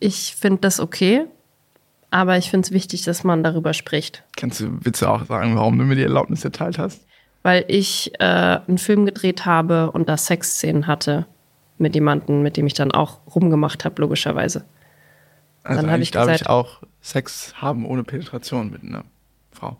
[0.00, 1.26] ich find das okay.
[2.10, 4.24] Aber ich finde es wichtig, dass man darüber spricht.
[4.36, 7.04] Kannst du, willst du auch sagen, warum du mir die Erlaubnis erteilt hast?
[7.42, 8.24] Weil ich äh,
[8.66, 11.26] einen Film gedreht habe und da Sexszenen hatte
[11.76, 14.64] mit jemandem, mit dem ich dann auch rumgemacht habe, logischerweise.
[15.64, 19.04] Also Dann hab eigentlich ich darf gesagt- ich auch Sex haben ohne Penetration mit einer
[19.52, 19.76] Frau.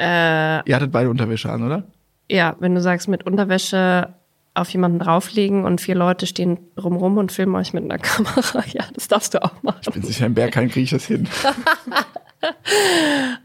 [0.00, 1.84] Äh, Ihr hattet beide Unterwäsche an, oder?
[2.30, 4.12] ja, wenn du sagst, mit Unterwäsche
[4.58, 8.84] auf jemanden drauflegen und vier Leute stehen drumrum und filmen euch mit einer Kamera, ja,
[8.94, 9.80] das darfst du auch machen.
[9.82, 11.28] Ich bin sicher, im Bergheim kriege ich das hin.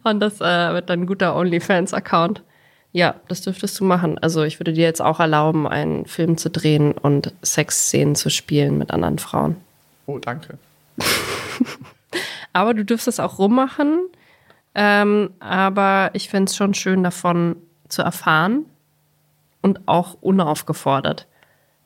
[0.04, 2.44] Und das äh, wird dann ein guter OnlyFans-Account.
[2.92, 4.20] Ja, das dürftest du machen.
[4.20, 8.78] Also ich würde dir jetzt auch erlauben, einen Film zu drehen und Sexszenen zu spielen
[8.78, 9.56] mit anderen Frauen.
[10.06, 10.60] Oh, danke.
[12.54, 14.06] Aber du dürftest auch rummachen.
[14.76, 17.56] Ähm, aber ich fände es schon schön, davon
[17.90, 18.66] zu erfahren
[19.64, 21.28] und auch unaufgefordert.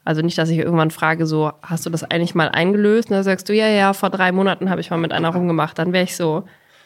[0.03, 3.09] Also nicht, dass ich irgendwann frage, so, hast du das eigentlich mal eingelöst?
[3.09, 5.77] Und dann sagst du, ja, ja, vor drei Monaten habe ich mal mit einer rumgemacht.
[5.79, 6.43] Dann wäre ich so,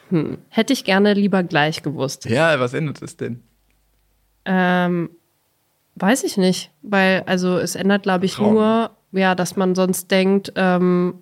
[0.09, 2.25] hm, hätte ich gerne lieber gleich gewusst.
[2.25, 3.41] Ja, was ändert es denn?
[4.45, 5.11] Ähm,
[5.95, 8.53] weiß ich nicht, weil also es ändert, glaube ich, Traum.
[8.53, 11.15] nur, ja, dass man sonst denkt, ähm,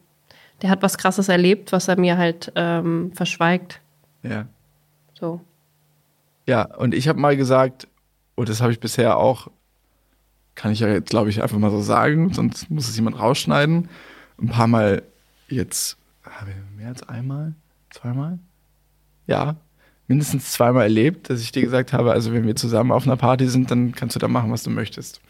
[0.61, 3.81] der hat was Krasses erlebt, was er mir halt ähm, verschweigt.
[4.23, 4.47] Ja.
[5.19, 5.41] So.
[6.45, 7.87] Ja, und ich habe mal gesagt,
[8.35, 9.49] und das habe ich bisher auch,
[10.59, 13.87] kann ich ja jetzt, glaube ich, einfach mal so sagen, sonst muss es jemand rausschneiden.
[14.41, 15.03] Ein paar Mal
[15.47, 17.55] jetzt, habe ich mehr als einmal?
[17.91, 18.39] Zweimal?
[19.25, 19.55] Ja,
[20.07, 23.47] mindestens zweimal erlebt, dass ich dir gesagt habe, also wenn wir zusammen auf einer Party
[23.47, 25.21] sind, dann kannst du da machen, was du möchtest.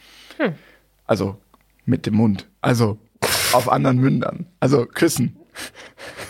[1.05, 1.37] Also
[1.85, 2.47] mit dem Mund.
[2.61, 2.97] Also
[3.53, 4.47] auf anderen Mündern.
[4.59, 5.37] Also küssen.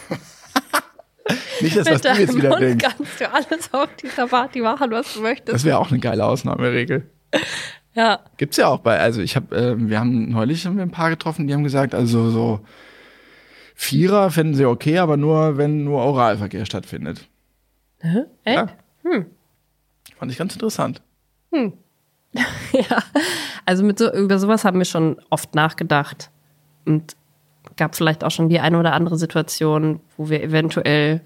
[1.61, 2.85] Nicht das, was du jetzt wieder denkst.
[2.85, 5.53] kannst du alles auf dieser Party machen, was du möchtest.
[5.53, 7.09] Das wäre auch eine geile Ausnahmeregel.
[7.93, 8.19] Ja.
[8.37, 11.09] Gibt's ja auch bei, also ich habe, äh, wir haben neulich haben wir ein paar
[11.09, 12.61] getroffen, die haben gesagt, also so
[13.75, 17.27] Vierer finden sie okay, aber nur, wenn nur Oralverkehr stattfindet.
[17.99, 18.25] Hä?
[18.43, 18.57] Echt?
[18.57, 19.25] Ja.
[20.17, 21.01] Fand ich ganz interessant.
[22.71, 23.03] Ja.
[23.65, 26.29] Also mit so, über sowas haben wir schon oft nachgedacht.
[26.85, 27.15] Und
[27.75, 31.21] gab vielleicht auch schon die eine oder andere Situation, wo wir eventuell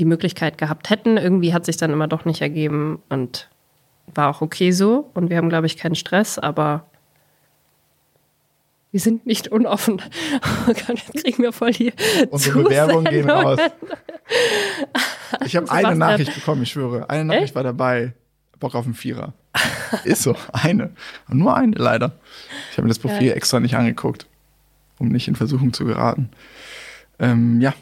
[0.00, 1.16] die Möglichkeit gehabt hätten.
[1.16, 3.48] Irgendwie hat sich dann immer doch nicht ergeben und
[4.14, 5.10] war auch okay so.
[5.14, 6.86] Und wir haben, glaube ich, keinen Stress, aber
[8.90, 10.02] wir sind nicht unoffen.
[10.66, 11.92] Oh Gott, jetzt kriegen wir voll die
[12.30, 13.58] Unsere Bewerbungen gehen raus.
[15.44, 15.96] Ich habe eine.
[15.96, 17.08] Nachricht bekommen, ich schwöre.
[17.08, 17.54] Eine Nachricht Echt?
[17.54, 18.14] war dabei.
[18.58, 19.32] Bock auf einen Vierer.
[20.04, 20.90] Ist so, eine.
[21.28, 22.12] Nur eine leider.
[22.70, 23.34] Ich habe mir das Profil Ja.
[23.34, 24.26] extra nicht angeguckt,
[24.98, 26.30] um nicht in Versuchung zu geraten.
[27.18, 27.74] Ähm, ja,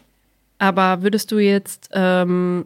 [0.58, 2.64] Aber würdest du jetzt ähm,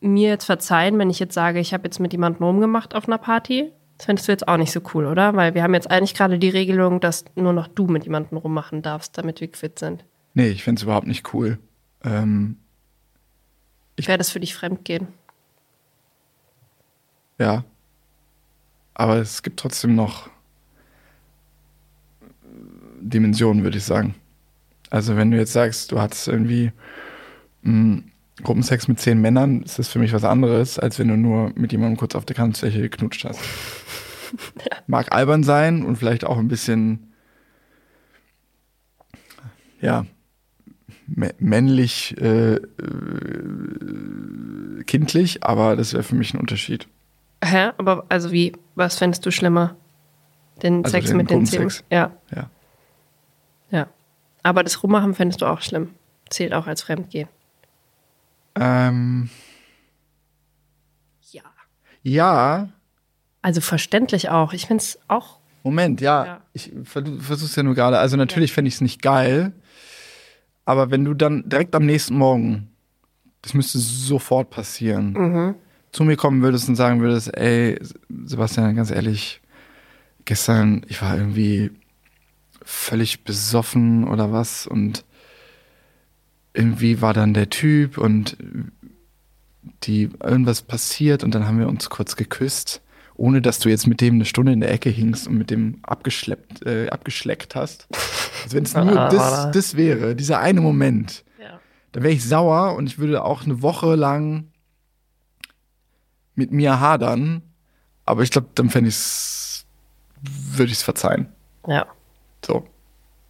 [0.00, 3.18] mir jetzt verzeihen, wenn ich jetzt sage, ich habe jetzt mit jemandem rumgemacht auf einer
[3.18, 3.72] Party?
[3.96, 5.34] Das findest du jetzt auch nicht so cool, oder?
[5.34, 8.80] Weil wir haben jetzt eigentlich gerade die Regelung, dass nur noch du mit jemandem rummachen
[8.82, 10.04] darfst, damit wir quitt sind.
[10.34, 11.58] nee, ich finde es überhaupt nicht cool.
[12.04, 12.58] Ähm,
[13.96, 15.08] Wäre das für dich Fremdgehen?
[17.38, 17.64] Ja.
[18.94, 20.30] Aber es gibt trotzdem noch
[23.00, 24.14] Dimensionen, würde ich sagen.
[24.90, 26.72] Also wenn du jetzt sagst, du hattest irgendwie
[27.62, 28.02] mh,
[28.42, 31.72] Gruppensex mit zehn Männern, ist das für mich was anderes, als wenn du nur mit
[31.72, 33.40] jemandem kurz auf der Tanzfläche geknutscht hast.
[34.86, 37.12] Mag albern sein und vielleicht auch ein bisschen,
[39.80, 40.04] ja,
[41.14, 42.60] mä- männlich, äh, äh,
[44.86, 46.86] kindlich, aber das wäre für mich ein Unterschied.
[47.44, 47.70] Hä?
[47.78, 48.52] Aber also wie?
[48.74, 49.76] Was fändest du schlimmer?
[50.62, 51.68] Den Also Sex den mit den zehn?
[51.90, 52.50] Ja, Ja.
[53.70, 53.86] ja.
[54.42, 55.90] Aber das Rummachen fändest du auch schlimm.
[56.30, 57.28] Zählt auch als Fremdgehen.
[58.60, 59.30] Ähm,
[61.30, 61.42] Ja.
[62.02, 62.68] ja,
[63.42, 64.52] Also verständlich auch.
[64.52, 65.38] Ich finde es auch.
[65.62, 66.24] Moment, ja.
[66.26, 66.40] Ja.
[66.52, 67.98] Ich versuche es ja nur gerade.
[67.98, 69.52] Also natürlich fände ich es nicht geil,
[70.64, 72.70] aber wenn du dann direkt am nächsten Morgen,
[73.42, 75.54] das müsste sofort passieren, Mhm.
[75.92, 77.78] zu mir kommen würdest und sagen würdest, ey,
[78.24, 79.40] Sebastian, ganz ehrlich,
[80.24, 81.70] gestern, ich war irgendwie
[82.62, 85.04] völlig besoffen oder was und
[86.54, 88.36] irgendwie war dann der Typ und
[89.84, 92.80] die irgendwas passiert und dann haben wir uns kurz geküsst,
[93.14, 95.78] ohne dass du jetzt mit dem eine Stunde in der Ecke hingst und mit dem
[95.82, 97.86] abgeschleppt, äh, abgeschleckt hast.
[98.44, 101.60] Also wenn es nur das, das wäre, dieser eine Moment, Ja.
[101.92, 104.48] dann wäre ich sauer und ich würde auch eine Woche lang
[106.34, 107.42] mit mir hadern.
[108.04, 109.66] Aber ich glaube, dann fände ich es,
[110.22, 111.28] würde ich es verzeihen.
[111.66, 111.86] Ja.
[112.44, 112.66] So.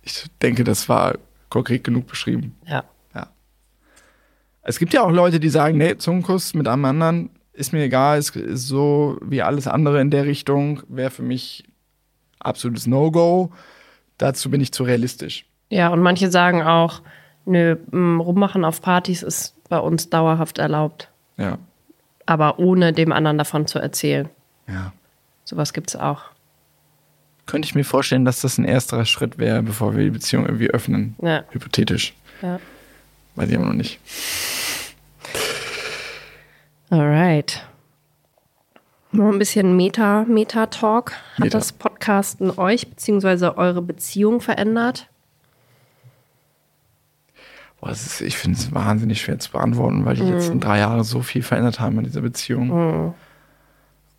[0.02, 2.54] Ich denke, das war konkret genug beschrieben.
[2.66, 2.84] Ja.
[4.68, 8.18] Es gibt ja auch Leute, die sagen, nee, Zungenkuss mit einem anderen ist mir egal,
[8.18, 11.64] ist, ist so wie alles andere in der Richtung, wäre für mich
[12.38, 13.50] absolutes No-Go.
[14.18, 15.46] Dazu bin ich zu realistisch.
[15.70, 17.00] Ja, und manche sagen auch,
[17.46, 21.08] nö, rummachen auf Partys ist bei uns dauerhaft erlaubt.
[21.38, 21.56] Ja.
[22.26, 24.28] Aber ohne dem anderen davon zu erzählen.
[24.66, 24.92] Ja.
[25.44, 26.24] Sowas gibt's auch.
[27.46, 30.68] Könnte ich mir vorstellen, dass das ein erster Schritt wäre, bevor wir die Beziehung irgendwie
[30.68, 31.16] öffnen.
[31.22, 31.44] Ja.
[31.52, 32.12] Hypothetisch.
[32.42, 32.60] ja.
[33.34, 34.00] Weiß ich aber noch nicht.
[36.90, 37.66] Alright.
[39.10, 41.12] Noch ein bisschen Meta, Meta-Talk.
[41.12, 41.58] Hat Meta.
[41.58, 43.52] das Podcasten euch bzw.
[43.56, 45.08] eure Beziehung verändert?
[47.80, 51.04] Boah, das ist, ich finde es wahnsinnig schwer zu beantworten, weil die letzten drei Jahre
[51.04, 53.14] so viel verändert haben in dieser Beziehung.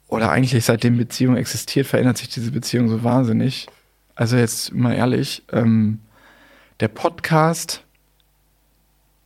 [0.07, 3.67] Oder eigentlich seitdem Beziehung existiert, verändert sich diese Beziehung so wahnsinnig.
[4.15, 5.99] Also jetzt mal ehrlich, ähm,
[6.79, 7.83] der Podcast,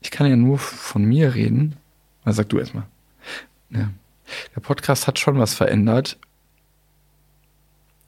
[0.02, 1.78] ich kann ja nur von mir reden.
[2.26, 2.86] Also sag du erstmal.
[3.74, 3.90] Ja.
[4.56, 6.18] Der Podcast hat schon was verändert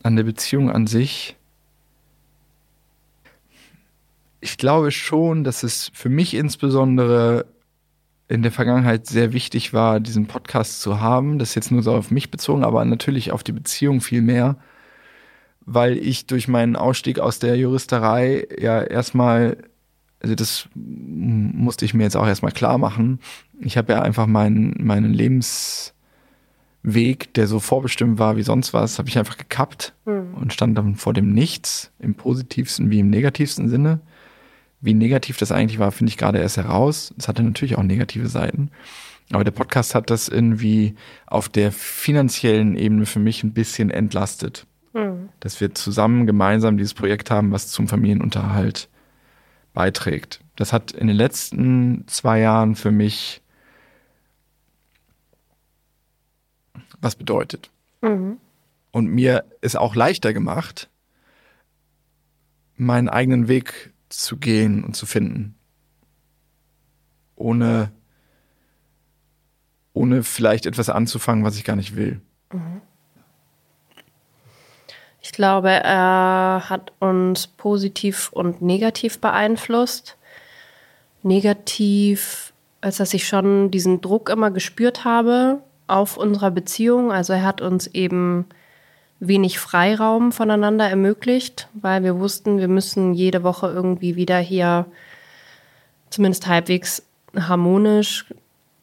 [0.06, 1.36] an der Beziehung an sich.
[4.40, 7.48] Ich glaube schon, dass es für mich insbesondere
[8.28, 11.40] in der Vergangenheit sehr wichtig war, diesen Podcast zu haben.
[11.40, 14.58] Das ist jetzt nur so auf mich bezogen, aber natürlich auf die Beziehung viel mehr,
[15.62, 19.58] weil ich durch meinen Ausstieg aus der Juristerei ja erstmal,
[20.26, 23.20] also das musste ich mir jetzt auch erstmal klar machen.
[23.62, 25.94] Ich habe ja einfach meinen, meinen Lebensweg,
[27.36, 31.14] der so vorbestimmt war wie sonst was, habe ich einfach gekappt und stand dann vor
[31.14, 34.00] dem Nichts, im positivsten wie im negativsten Sinne.
[34.82, 37.14] Wie negativ das eigentlich war, finde ich gerade erst heraus.
[37.20, 38.72] Es hatte natürlich auch negative Seiten.
[39.32, 40.96] Aber der Podcast hat das irgendwie
[41.28, 44.66] auf der finanziellen Ebene für mich ein bisschen entlastet.
[45.40, 48.90] Dass wir zusammen gemeinsam dieses Projekt haben, was zum Familienunterhalt
[49.76, 50.40] beiträgt.
[50.56, 53.44] Das hat in den letzten zwei Jahren für mich
[57.00, 57.70] was bedeutet.
[58.92, 60.90] Und mir ist auch leichter gemacht,
[62.78, 65.56] meinen eigenen Weg zu gehen und zu finden.
[67.36, 67.92] Ohne,
[69.94, 72.22] ohne vielleicht etwas anzufangen, was ich gar nicht will.
[75.26, 80.18] Ich glaube, er hat uns positiv und negativ beeinflusst.
[81.24, 87.12] Negativ, als dass ich schon diesen Druck immer gespürt habe auf unserer Beziehung.
[87.12, 88.46] Also er hat uns eben
[89.20, 94.86] wenig Freiraum voneinander ermöglicht, weil wir wussten, wir müssen jede Woche irgendwie wieder hier
[96.12, 97.02] zumindest halbwegs
[97.36, 98.28] harmonisch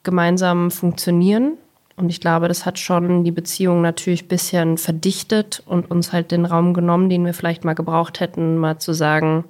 [0.03, 1.57] gemeinsam funktionieren.
[1.97, 6.31] Und ich glaube, das hat schon die Beziehung natürlich ein bisschen verdichtet und uns halt
[6.31, 9.45] den Raum genommen, den wir vielleicht mal gebraucht hätten, mal zu sagen,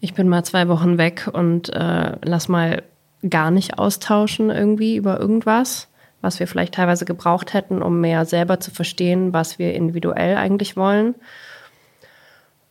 [0.00, 2.82] ich bin mal zwei Wochen weg und äh, lass mal
[3.28, 5.88] gar nicht austauschen irgendwie über irgendwas,
[6.20, 10.76] was wir vielleicht teilweise gebraucht hätten, um mehr selber zu verstehen, was wir individuell eigentlich
[10.76, 11.14] wollen.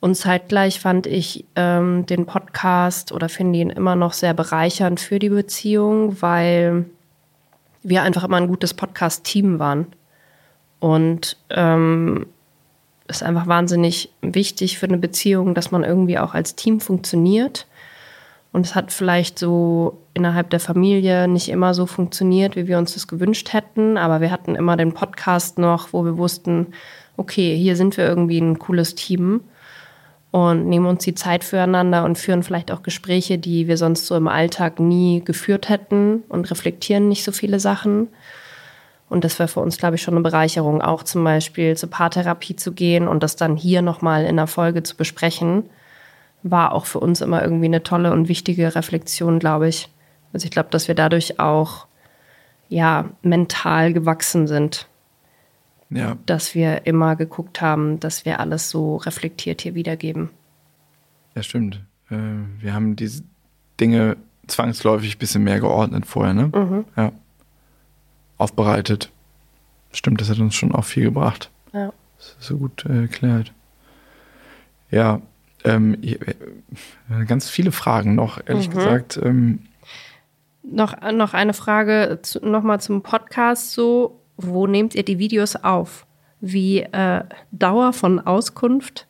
[0.01, 5.19] Und zeitgleich fand ich ähm, den Podcast oder finde ihn immer noch sehr bereichernd für
[5.19, 6.85] die Beziehung, weil
[7.83, 9.87] wir einfach immer ein gutes Podcast-Team waren.
[10.79, 12.27] Und ähm,
[13.07, 17.67] es ist einfach wahnsinnig wichtig für eine Beziehung, dass man irgendwie auch als Team funktioniert.
[18.53, 22.93] Und es hat vielleicht so innerhalb der Familie nicht immer so funktioniert, wie wir uns
[22.93, 23.97] das gewünscht hätten.
[23.97, 26.67] Aber wir hatten immer den Podcast noch, wo wir wussten,
[27.17, 29.41] okay, hier sind wir irgendwie ein cooles Team
[30.31, 34.15] und nehmen uns die Zeit füreinander und führen vielleicht auch Gespräche, die wir sonst so
[34.15, 38.07] im Alltag nie geführt hätten und reflektieren nicht so viele Sachen.
[39.09, 42.55] Und das wäre für uns, glaube ich, schon eine Bereicherung, auch zum Beispiel zur Paartherapie
[42.55, 45.69] zu gehen und das dann hier nochmal in der Folge zu besprechen,
[46.43, 49.89] war auch für uns immer irgendwie eine tolle und wichtige Reflexion, glaube ich.
[50.31, 51.87] Also ich glaube, dass wir dadurch auch
[52.69, 54.87] ja mental gewachsen sind
[55.93, 60.29] Ja, dass wir immer geguckt haben, dass wir alles so reflektiert hier wiedergeben.
[61.35, 61.81] ja, stimmt.
[62.09, 62.15] Äh,
[62.59, 63.23] wir haben diese
[63.79, 64.15] Dinge
[64.47, 66.85] zwangsläufig ein bisschen mehr geordnet vorher, ne?
[66.95, 67.11] Ja.
[68.37, 69.11] Aufbereitet.
[69.91, 71.51] Stimmt, das hat uns schon auch viel gebracht.
[71.73, 71.91] Ja.
[72.17, 73.51] Das ist so gut äh, erklärt.
[74.89, 75.21] Ja,
[75.63, 76.15] ähm, äh,
[77.27, 79.19] ganz viele Fragen noch, ehrlich gesagt.
[79.21, 79.59] Ähm,
[80.63, 84.20] Noch, noch eine Frage zu, nochmal zum Podcast so.
[84.37, 86.05] Wo nehmt ihr die Videos auf?
[86.39, 89.07] Wie äh, Dauer von Auskunft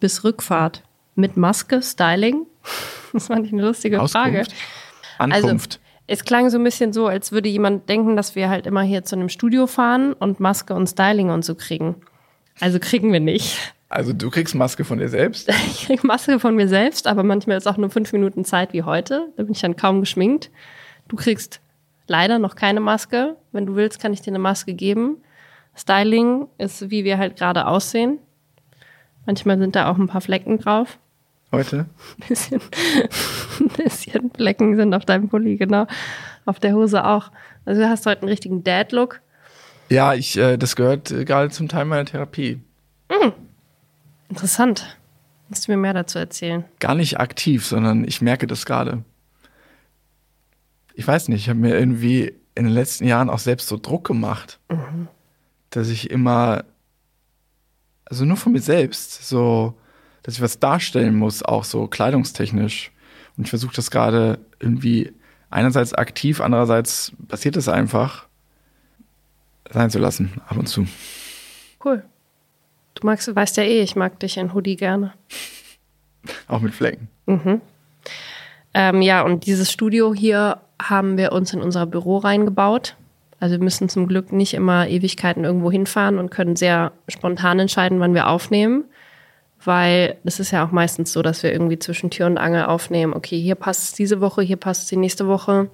[0.00, 0.82] bis Rückfahrt?
[1.14, 2.46] Mit Maske, Styling?
[3.14, 4.42] Das fand ich eine lustige Frage.
[4.42, 4.54] Auskunft?
[5.18, 5.80] Ankunft.
[5.80, 8.82] Also, es klang so ein bisschen so, als würde jemand denken, dass wir halt immer
[8.82, 11.96] hier zu einem Studio fahren und Maske und Styling und so kriegen.
[12.60, 13.74] Also kriegen wir nicht.
[13.90, 15.48] Also du kriegst Maske von dir selbst?
[15.66, 18.82] Ich krieg Maske von mir selbst, aber manchmal ist auch nur fünf Minuten Zeit wie
[18.82, 19.28] heute.
[19.36, 20.50] Da bin ich dann kaum geschminkt.
[21.08, 21.60] Du kriegst
[22.08, 23.36] leider noch keine Maske.
[23.52, 25.18] Wenn du willst, kann ich dir eine Maske geben.
[25.76, 28.18] Styling ist, wie wir halt gerade aussehen.
[29.26, 30.98] Manchmal sind da auch ein paar Flecken drauf.
[31.52, 31.86] Heute?
[32.20, 32.60] Ein bisschen,
[33.58, 35.86] ein bisschen Flecken sind auf deinem Pulli, genau.
[36.44, 37.30] Auf der Hose auch.
[37.64, 39.22] Also du hast heute einen richtigen Dad-Look.
[39.88, 42.60] Ja, ich, äh, das gehört äh, gerade zum Teil meiner Therapie.
[44.28, 44.98] Interessant.
[45.48, 46.64] Musst du mir mehr dazu erzählen?
[46.80, 49.02] Gar nicht aktiv, sondern ich merke das gerade.
[50.98, 54.04] Ich weiß nicht, ich habe mir irgendwie in den letzten Jahren auch selbst so Druck
[54.04, 54.58] gemacht,
[55.70, 56.64] dass ich immer,
[58.04, 59.78] also nur von mir selbst, so,
[60.24, 62.90] dass ich was darstellen muss, auch so kleidungstechnisch.
[63.36, 65.12] Und ich versuche das gerade irgendwie
[65.50, 68.26] einerseits aktiv, andererseits passiert es einfach
[69.70, 70.88] sein zu lassen, ab und zu.
[71.84, 72.02] Cool.
[72.94, 75.14] Du magst, weißt ja eh, ich mag dich in Hoodie gerne.
[76.48, 77.06] Auch mit Flecken.
[78.74, 82.96] Ähm, ja, und dieses Studio hier haben wir uns in unser Büro reingebaut.
[83.40, 88.00] Also wir müssen zum Glück nicht immer Ewigkeiten irgendwo hinfahren und können sehr spontan entscheiden,
[88.00, 88.84] wann wir aufnehmen.
[89.64, 93.12] Weil es ist ja auch meistens so, dass wir irgendwie zwischen Tür und Angel aufnehmen.
[93.12, 95.68] Okay, hier passt es diese Woche, hier passt es die nächste Woche.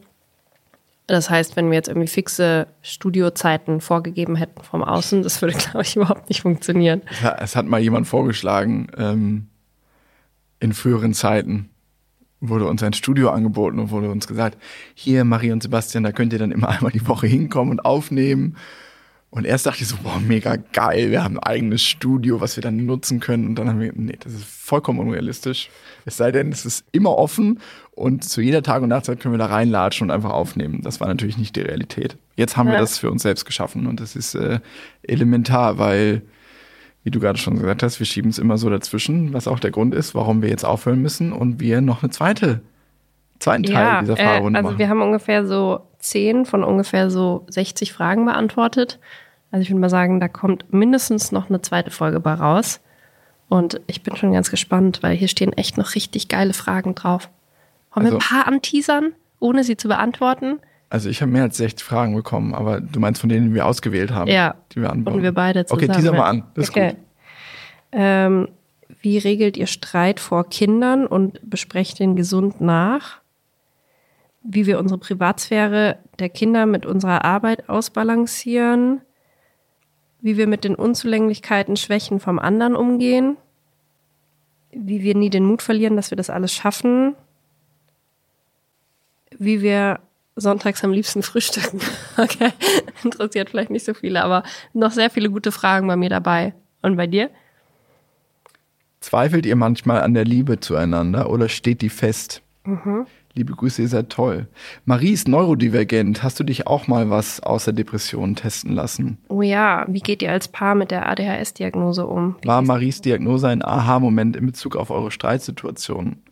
[1.07, 5.83] Das heißt, wenn wir jetzt irgendwie fixe Studiozeiten vorgegeben hätten vom Außen, das würde, glaube
[5.83, 7.03] ich, überhaupt nicht funktionieren.
[7.41, 9.49] Es hat, mal jemand vorgeschlagen, ähm,
[10.61, 11.69] in früheren Zeiten
[12.49, 14.59] wurde uns ein Studio angeboten und wurde uns gesagt,
[14.95, 18.57] hier Marie und Sebastian, da könnt ihr dann immer einmal die Woche hinkommen und aufnehmen.
[19.31, 22.63] Und erst dachte ich so, boah, mega geil, wir haben ein eigenes Studio, was wir
[22.63, 23.49] dann nutzen können.
[23.49, 25.71] Und dann haben wir, nee, das ist vollkommen unrealistisch.
[26.05, 27.59] Es sei denn, es ist immer offen
[27.91, 30.83] und zu jeder Tag- und Nachtzeit können wir da reinlatschen und einfach aufnehmen.
[30.83, 32.17] Das war natürlich nicht die Realität.
[32.37, 32.81] Jetzt haben wir Ja.
[32.81, 34.61] das für uns selbst geschaffen und das ist äh,
[35.03, 36.23] elementar, weil
[37.05, 39.71] wie du gerade schon gesagt hast, wir schieben es immer so dazwischen, was auch der
[39.71, 42.63] Grund ist, warum wir jetzt aufhören müssen und wir noch eine zweite,
[43.39, 44.79] zweiten Teil dieser äh, Fahrrunde also machen.
[44.79, 48.99] wir haben ungefähr so zehn von ungefähr so 60 Fragen beantwortet.
[49.51, 52.81] Also ich würde mal sagen, da kommt mindestens noch eine zweite Folge bei raus.
[53.51, 57.29] Und ich bin schon ganz gespannt, weil hier stehen echt noch richtig geile Fragen drauf.
[57.93, 60.59] Wollen wir Also- ein paar anteasern, ohne sie zu beantworten?
[60.95, 63.67] Also ich habe mehr als 60 Fragen bekommen, aber du meinst von denen, die wir
[63.67, 64.55] ausgewählt haben, Ja.
[64.71, 65.17] die wir anbauen.
[65.17, 65.91] Und wir beide zusammen.
[65.91, 66.45] Okay, teaser mal an.
[66.55, 66.91] Das ist okay.
[66.91, 66.99] gut.
[67.91, 68.49] Ähm,
[69.03, 73.23] wie regelt ihr Streit vor Kindern und besprecht den gesund nach?
[74.45, 79.01] Wie wir unsere Privatsphäre der Kinder mit unserer Arbeit ausbalancieren?
[80.21, 83.37] Wie wir mit den Unzulänglichkeiten, Schwächen vom anderen umgehen?
[84.71, 87.17] Wie wir nie den Mut verlieren, dass wir das alles schaffen?
[89.37, 89.99] Wie wir
[90.37, 91.81] sonntags am liebsten frühstücken.
[92.17, 92.53] Okay,
[93.03, 96.55] interessiert vielleicht nicht so viele, aber noch sehr viele gute Fragen bei mir dabei.
[96.81, 97.31] Und bei dir?
[99.01, 102.43] Zweifelt ihr manchmal an der Liebe zueinander oder steht die fest?
[102.65, 103.07] Mhm.
[103.37, 104.47] Liebe Grüße, ihr seid toll.
[104.85, 106.23] Marie ist neurodivergent.
[106.23, 109.19] Hast du dich auch mal was außer Depressionen testen lassen?
[109.29, 112.37] Oh ja, wie geht ihr als Paar mit der ADHS-Diagnose um?
[112.43, 116.23] Wie War Maries Diagnose ein Aha-Moment in Bezug auf eure Streitsituationen?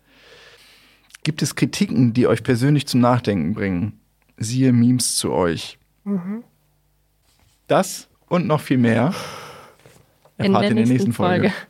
[1.24, 4.00] Gibt es Kritiken, die euch persönlich zum Nachdenken bringen?
[4.36, 5.78] Siehe Memes zu euch.
[6.04, 6.42] Mhm.
[7.68, 9.14] Das und noch viel mehr
[10.36, 11.52] erfahrt ihr in der nächsten Folge.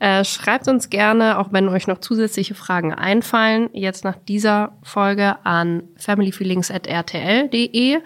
[0.00, 5.44] Äh, schreibt uns gerne, auch wenn euch noch zusätzliche Fragen einfallen, jetzt nach dieser Folge
[5.44, 7.98] an familyfeelings.rtl.de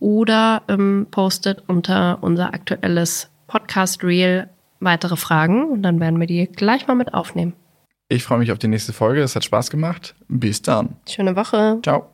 [0.00, 6.86] oder ähm, postet unter unser aktuelles Podcast-Reel weitere Fragen und dann werden wir die gleich
[6.86, 7.54] mal mit aufnehmen.
[8.12, 9.22] Ich freue mich auf die nächste Folge.
[9.22, 10.16] Es hat Spaß gemacht.
[10.26, 10.96] Bis dann.
[11.08, 11.78] Schöne Woche.
[11.84, 12.10] Ciao.